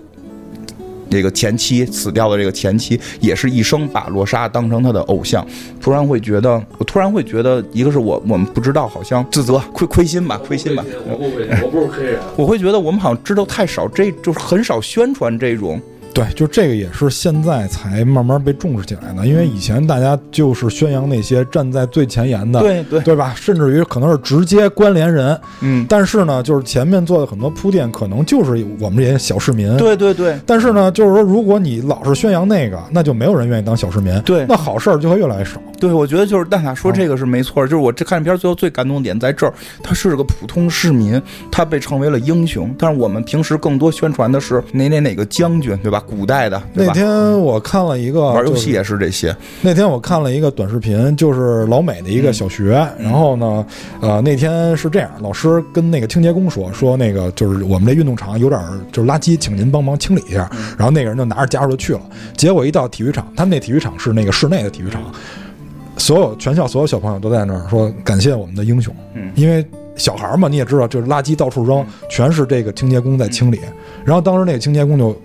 [1.11, 5.45] 这个前妻死掉的这个前妻，也是一生把罗莎当成他的偶像。
[5.81, 10.85] 突然会觉得，我突然会觉得，一个是我我们不知道，好像自责、亏亏心吧，亏心吧。
[11.07, 12.21] 我不亏心，我不是黑人。
[12.37, 15.81] 我会觉得我们好像知道太少，这就是很少宣传这种。
[16.13, 23.35] 对，就这个也是现在才慢慢被重视起来的，因为以前大家就是宣扬那些站在最前沿的，对对对吧？
[23.37, 30.39] 甚至于可能是直接关联人，嗯，但是呢，就是前面做的很多铺垫，可能就是我们这些小市民，对对对。
[30.45, 35.61] 但是呢，就是说，如果你老是宣扬那个，那就没有人愿意当小市民，对，那好事儿就会越来越少。
[35.81, 41.21] 对，我觉得就是蛋塔说这个是没错，就是我这看片最后最感动的点在这儿，他是个普通市民，
[41.51, 46.03] 他被称为了英雄，但是我们平时更多宣传的是哪哪哪个将军，对吧？
[46.07, 46.63] 古代的。
[46.75, 49.35] 那天我看了一个玩游戏也是这些。
[49.63, 52.87] 那天我看了一个短视频，就是老美的一个小学。
[52.99, 53.67] 然后呢，
[54.01, 58.61] 呃，那天是这样，老师跟那个清洁工说，说那个就是我们这运动场有点
[58.93, 60.51] 就是垃圾，请您帮忙清理一下。
[60.77, 62.01] 然后那个人就拿着家伙就去了。
[62.37, 65.03] 结果一到体育场，他们那体育场是那个室内的体育场，
[66.01, 68.93] 所有全校所有小朋友都在那儿说感谢我们的英雄。
[69.15, 73.61] 嗯，因为小孩嘛，你也知道，就是垃圾到处扔，全是这个清洁工在清理。
[74.05, 75.17] 然后当时那个清洁工就。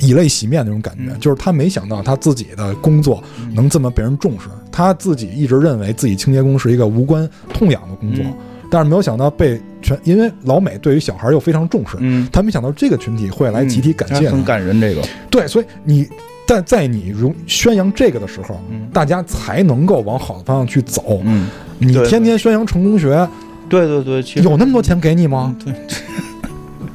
[0.00, 3.22] 以泪洗面那种感觉，就是他没想到他自己的工作
[3.52, 4.48] 能这么被人重视。
[4.72, 8.24] 他自己一直认为自己清洁工是一个无关痛痒的工作，
[8.68, 11.96] 但是没有想到被全因为老美对于小孩又非常重视，
[12.32, 14.80] 他没想到这个群体会来集体感谢，很感人。
[14.80, 16.08] 这个对，所以你
[16.46, 18.60] 在在你容宣扬这个的时候，
[18.92, 21.20] 大家才能够往好的方向去走。
[21.24, 23.28] 嗯，你天天宣扬成功学，
[23.68, 25.54] 对对对，有那么多钱给你吗？
[25.64, 25.72] 对。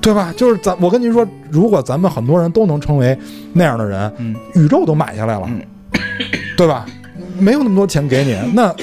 [0.01, 0.33] 对吧？
[0.37, 3.17] 就是咱，我跟您说，如果咱们很多人都能成为
[3.51, 5.49] 那样的人，嗯，宇宙都买下来了，
[6.55, 6.85] 对吧？
[7.37, 8.73] 没有那么多钱给你，那，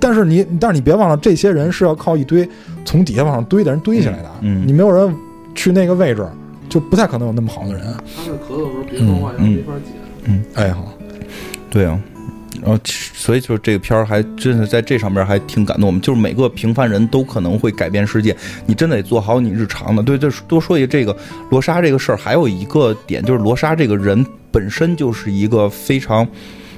[0.00, 2.48] 但是你，但是你别忘了，这些人是要靠一堆
[2.82, 5.14] 从底下往上堆的人堆起来的，嗯，你没有人
[5.54, 6.26] 去那个位置，
[6.68, 7.84] 就不太可能有那么好的人。
[8.16, 9.92] 他这咳嗽时候别说话，没法解。
[10.24, 10.92] 嗯，哎好，
[11.70, 12.00] 对啊。
[12.60, 16.00] 然后，所以就是这个片儿还真是在这上面还挺感动我们。
[16.00, 20.02] 就是每个平凡人都可能会改变世界，你真得做好你日常的。
[20.02, 21.16] 对，就是多说一个这个
[21.50, 26.26] 罗莎这个事儿，还有一个点就是罗莎这个人本身就是一个非常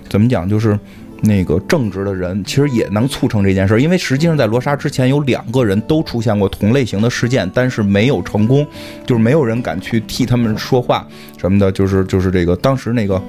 [0.06, 0.78] 怎么讲，就是
[1.22, 3.80] 那个正直的人，其实也能促成这件事儿。
[3.80, 8.66] 因为实际上在罗莎之前有两个人都出现过同类型的事件，但是没有成功，
[9.06, 11.06] 就是没有人敢去替他们说话
[11.38, 11.70] 什么的。
[11.72, 13.20] 就是就是这个当时那个。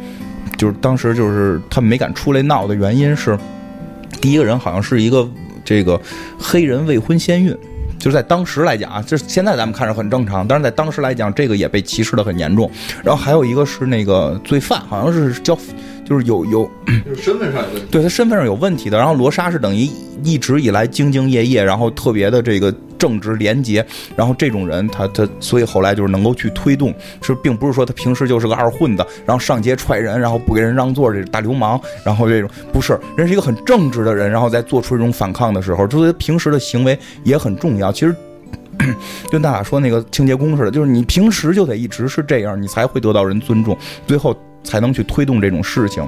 [0.57, 3.35] 就是当时就是他们没敢出来闹的原因是，
[4.19, 5.27] 第一个人好像是一个
[5.65, 5.99] 这个
[6.37, 7.55] 黑人未婚先孕，
[7.97, 12.69] 就是在当时来讲啊，就是现在咱们看着很正常，但是在当时来讲，这个也被歧视的很严重。
[13.03, 15.57] 然后还有一个是那个罪犯，好像是叫。
[16.11, 16.69] 就是有有，
[17.05, 18.97] 就是身份上有问题，对他身份上有问题的。
[18.97, 19.87] 然后罗莎是等于
[20.25, 23.85] 一直以来兢兢业业，然后特别的这个正直廉洁。
[24.13, 31.79] 然后这种人，他他所以后来就是能够去推动，是并不是说他平时就是个二混子，然后上街踹人，然后不给人让座这大流氓。
[32.05, 37.89] 然后这种不是人是一个很正直的人，然后在做出这种反抗的时候，就是平时的行为也很重要。
[37.89, 38.13] 其实
[39.31, 43.77] 跟大家说那个清洁工似的，就是你平时就得一直是这样，你才会得到人尊重。
[44.05, 44.35] 最后。
[44.63, 46.07] 才能去推动这种事情，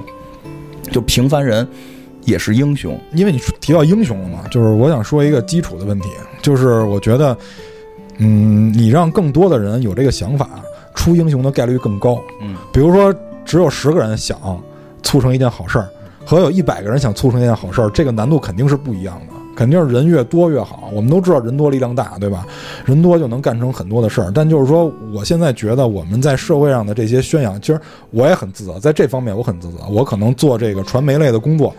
[0.90, 1.66] 就平凡人
[2.22, 2.98] 也是英雄。
[3.12, 6.08] 因为你提到英雄了嘛，就是我想说一个基础的问题，
[6.42, 7.36] 就是我觉得，
[8.18, 10.50] 嗯，你让更多的人有这个想法，
[10.94, 12.22] 出英雄的概率更高。
[12.40, 14.38] 嗯，比如说只有十个人想
[15.02, 15.88] 促成一件好事儿，
[16.24, 19.34] 和有一百个人想促成一件好事儿，这个难度肯定是不一样的。
[19.54, 22.46] 肯定是人越多越好，我们都知道人多力量大，对吧？
[22.84, 24.30] 人多就能干成很多的事儿。
[24.34, 27.80] 但就是说，我现在觉得我们在社会上的这些宣扬，其实
[28.10, 29.78] 我也很自责，在这方面我很自责。
[29.90, 31.74] 我可能做这个传媒类的工作，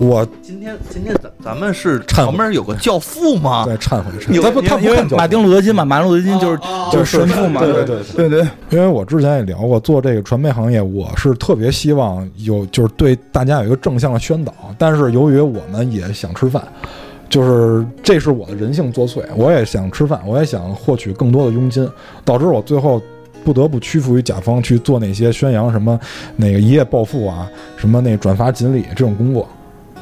[0.00, 2.24] 我今天今天咱咱们是忏悔。
[2.24, 3.66] 旁边有个教父吗？
[3.66, 6.58] 对忏悔忏有悔，他不他不因为看马丁路德金嘛，马丁路德金就是
[6.90, 8.28] 就是神父嘛，对对对对。
[8.30, 16.66] 对，因为我之前也聊过，做这个传媒行业，我是特别希望有就是对大家有一个正向的宣导，但是由于我们也想吃饭，
[17.28, 21.86] 就是这是我的人性作祟，我也想吃饭，我也想获取更多的佣金，
[22.24, 23.02] 导致我最后
[23.44, 26.00] 不得不屈服于甲方去做那些宣扬什么
[26.36, 27.46] 那个一夜暴富啊，
[27.76, 29.46] 什么那转发锦鲤这种工作。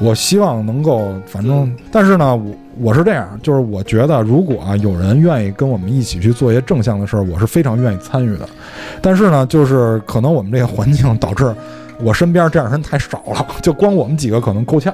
[0.01, 8.47] 我希望能够，反正，但是呢，我我是这样，就是我觉得，如果啊有人愿意跟我们一起去做一些正向的事儿，我是非常愿意参与的。
[9.01, 11.53] 但是呢，就是可能我们这个环境导致
[12.01, 14.93] 我身边这样人太少了，就光我们几个可能够呛，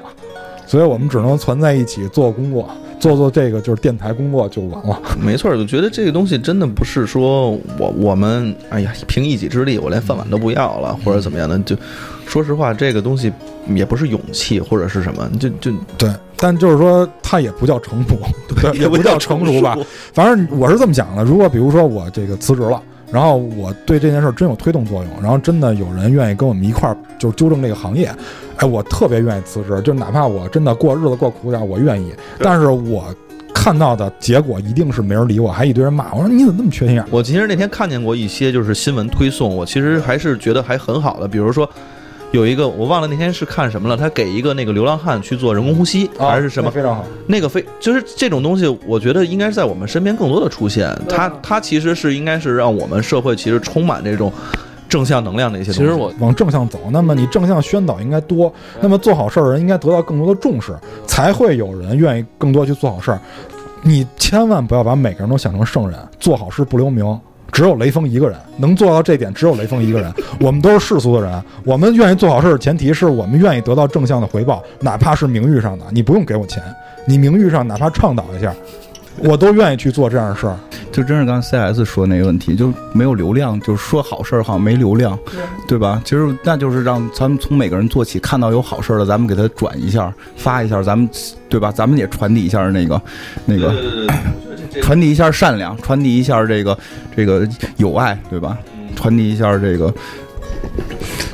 [0.66, 5.00] 所以我们只能攒在一起做工作，做做这个就是电台工作就完了。
[5.22, 11.76] 没错，就觉得这个东西真的不是说我我们哎呀凭一己之力我连饭碗都不要了或者怎么样的，就
[12.26, 13.32] 说实话这个东西
[13.70, 18.18] 也不是勇气或者是什么，就就对，但就是说它也不叫成熟，
[18.56, 19.78] 对，也不叫成熟吧。
[20.14, 28.14] 反正我是这么想的，如果比如说我这个辞职了，然后我对这件事儿真有推动作用，然后真的有人愿意跟我们一块儿就是纠正这个行业，
[28.58, 32.14] 哎，我特别愿意辞职，就哪怕我真的过日子过苦点儿，我愿意。
[32.40, 33.06] 但是我
[33.54, 37.08] 看到的结果一定是没人理我，还一堆人骂我说你怎么那么缺心眼儿？
[37.12, 41.70] 我其实那天看见过一些就是新闻推送，我其实还是觉得还很好的，比如说。
[42.36, 47.06] 有一个我忘了那天是看什么了，他给一个那个流浪汉去做人工呼吸、还是什么，非常好。
[47.28, 50.94] 那个非就是这种东西，我觉得应该是在我们身边更多的出现。
[51.08, 54.32] 它它其实是应该是让我们社会其实充满这种
[54.90, 55.80] 正向能量的一些东西。
[55.80, 60.76] 其实我往正向走，那么你正向宣导应该多，那么做好事儿的人应该得到更多的重视，
[61.08, 63.20] 才会有人愿意更多去做好事儿。
[63.82, 67.18] 你千万不要把每个人都想成圣人，做好事不留名。
[67.52, 70.14] 只有雷锋一个人能做到这点，只有雷锋一个人。
[70.40, 75.86] 我们都是世俗的人，我们愿意做好事儿的前提是我们愿意得到正向的回报，哪怕是名誉上的。
[75.92, 76.62] 你不用给我钱，
[77.06, 78.54] 你名誉上哪怕倡导一下，
[79.24, 80.58] 我都愿意去做这样的事儿。
[80.92, 85.18] 就真是刚才 CS 说那个问题，就没有流量，就是说好事儿好像没流量，
[85.68, 86.02] 对吧？
[86.06, 91.10] 其实那就是让咱们从每个人做起，看到有好事儿的，咱们给他转一下，发一下，咱们
[91.50, 91.70] 对吧？
[91.70, 93.02] 咱们也传递一下那个
[93.46, 93.74] 那个，
[94.82, 96.78] 传递一下善良，传递一下这个
[97.16, 97.48] 这个
[97.78, 98.58] 友爱，对吧？
[98.96, 99.94] 传递一下这个。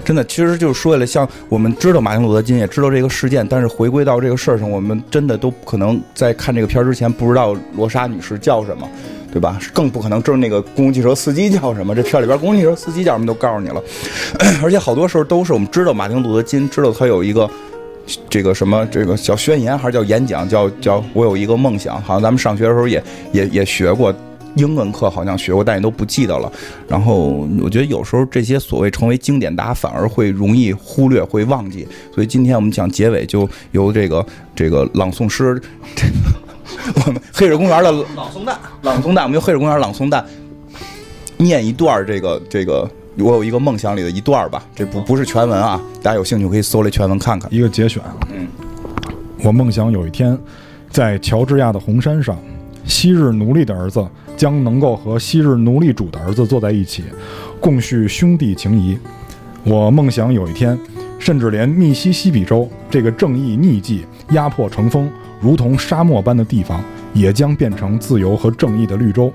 [0.04, 8.89] 真的，其实就是说了，像我们知道马丁路德金，也知道这个事件，但是回归到这个事儿上，我们真的都不可能在看这个片儿之前不知道罗莎女士叫什么，
[9.32, 9.60] 对吧？
[9.74, 11.96] 更不可能知道那个公共汽车司机叫什么。
[11.96, 13.82] 这片儿里边公共汽车司机叫什么都告诉你了，
[14.62, 17.50] 而且好多时候都是我们知道马丁路德金，知道他有一个。
[18.30, 20.47] 这个什么，这个叫宣言还是叫演讲？
[20.47, 24.14] 叫叫我有一个梦想，好像咱们上学的时候也也也学过，
[24.55, 26.51] 英文课好像学过，但也都不记得了。
[26.88, 31.88] 然后我觉得有时候这些所谓成为经典，大家反而会容易忽略，会忘记。
[32.14, 35.62] 所以今天我们讲结尾，就由这个这个朗诵诗，
[37.05, 40.26] 我们 黑水公园的朗诵蛋，朗诵蛋，我们用黑水公园朗诵蛋
[41.38, 42.89] 念一段这个这个。
[43.18, 47.53] 我有一个梦想里的一段吧，这不不是全文啊，大家有兴趣可以搜来全文看看。
[47.53, 48.16] 一个节选啊。
[48.34, 48.47] 嗯，
[49.43, 50.38] 我梦想有一天，
[50.89, 52.38] 在乔治亚的红山上，
[52.86, 54.07] 昔日奴隶的儿子
[54.38, 57.03] 将能够和昔日奴隶主的儿子坐在一起，
[57.59, 58.97] 共叙兄弟情谊。
[59.64, 60.80] 我梦想有一天，
[61.20, 66.82] 甚至连密西西比州这个正义逆迹、压迫成风、如同沙漠般的地方，
[67.14, 69.32] 也将变成自由和正义的绿洲。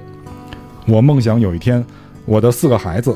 [0.87, 1.85] 我梦想有一天，
[2.25, 3.15] 我的四个孩子。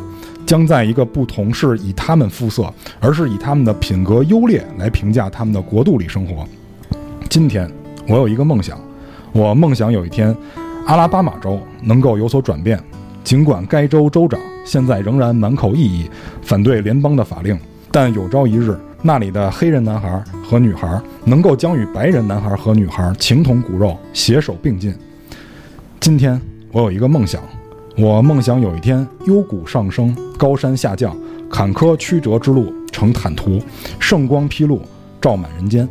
[0.51, 6.45] 将在一个不同是以他们肤色，而是以他们的品格优劣来评价他们的国度里生活。
[7.29, 7.71] 今天，
[8.09, 8.77] 我有一个梦想，
[9.31, 10.37] 我梦想有一天，
[10.87, 12.83] 阿拉巴马州能够有所转变。
[13.23, 16.11] 尽管该州州长现在仍然满口异议，
[16.43, 17.57] 反对联邦的法令，
[17.93, 24.93] 但有朝一日，那里的黑人男孩和女孩能够将与白人男孩和女孩情同骨肉，携手并进。
[26.01, 26.43] 今天，
[26.73, 27.41] 我有一个梦想。
[27.97, 31.15] 我梦想有一天，幽谷上升，高山下降，
[31.51, 33.61] 坎坷曲折之路成坦途，
[33.99, 34.81] 圣光披露，
[35.21, 35.87] 照满人间。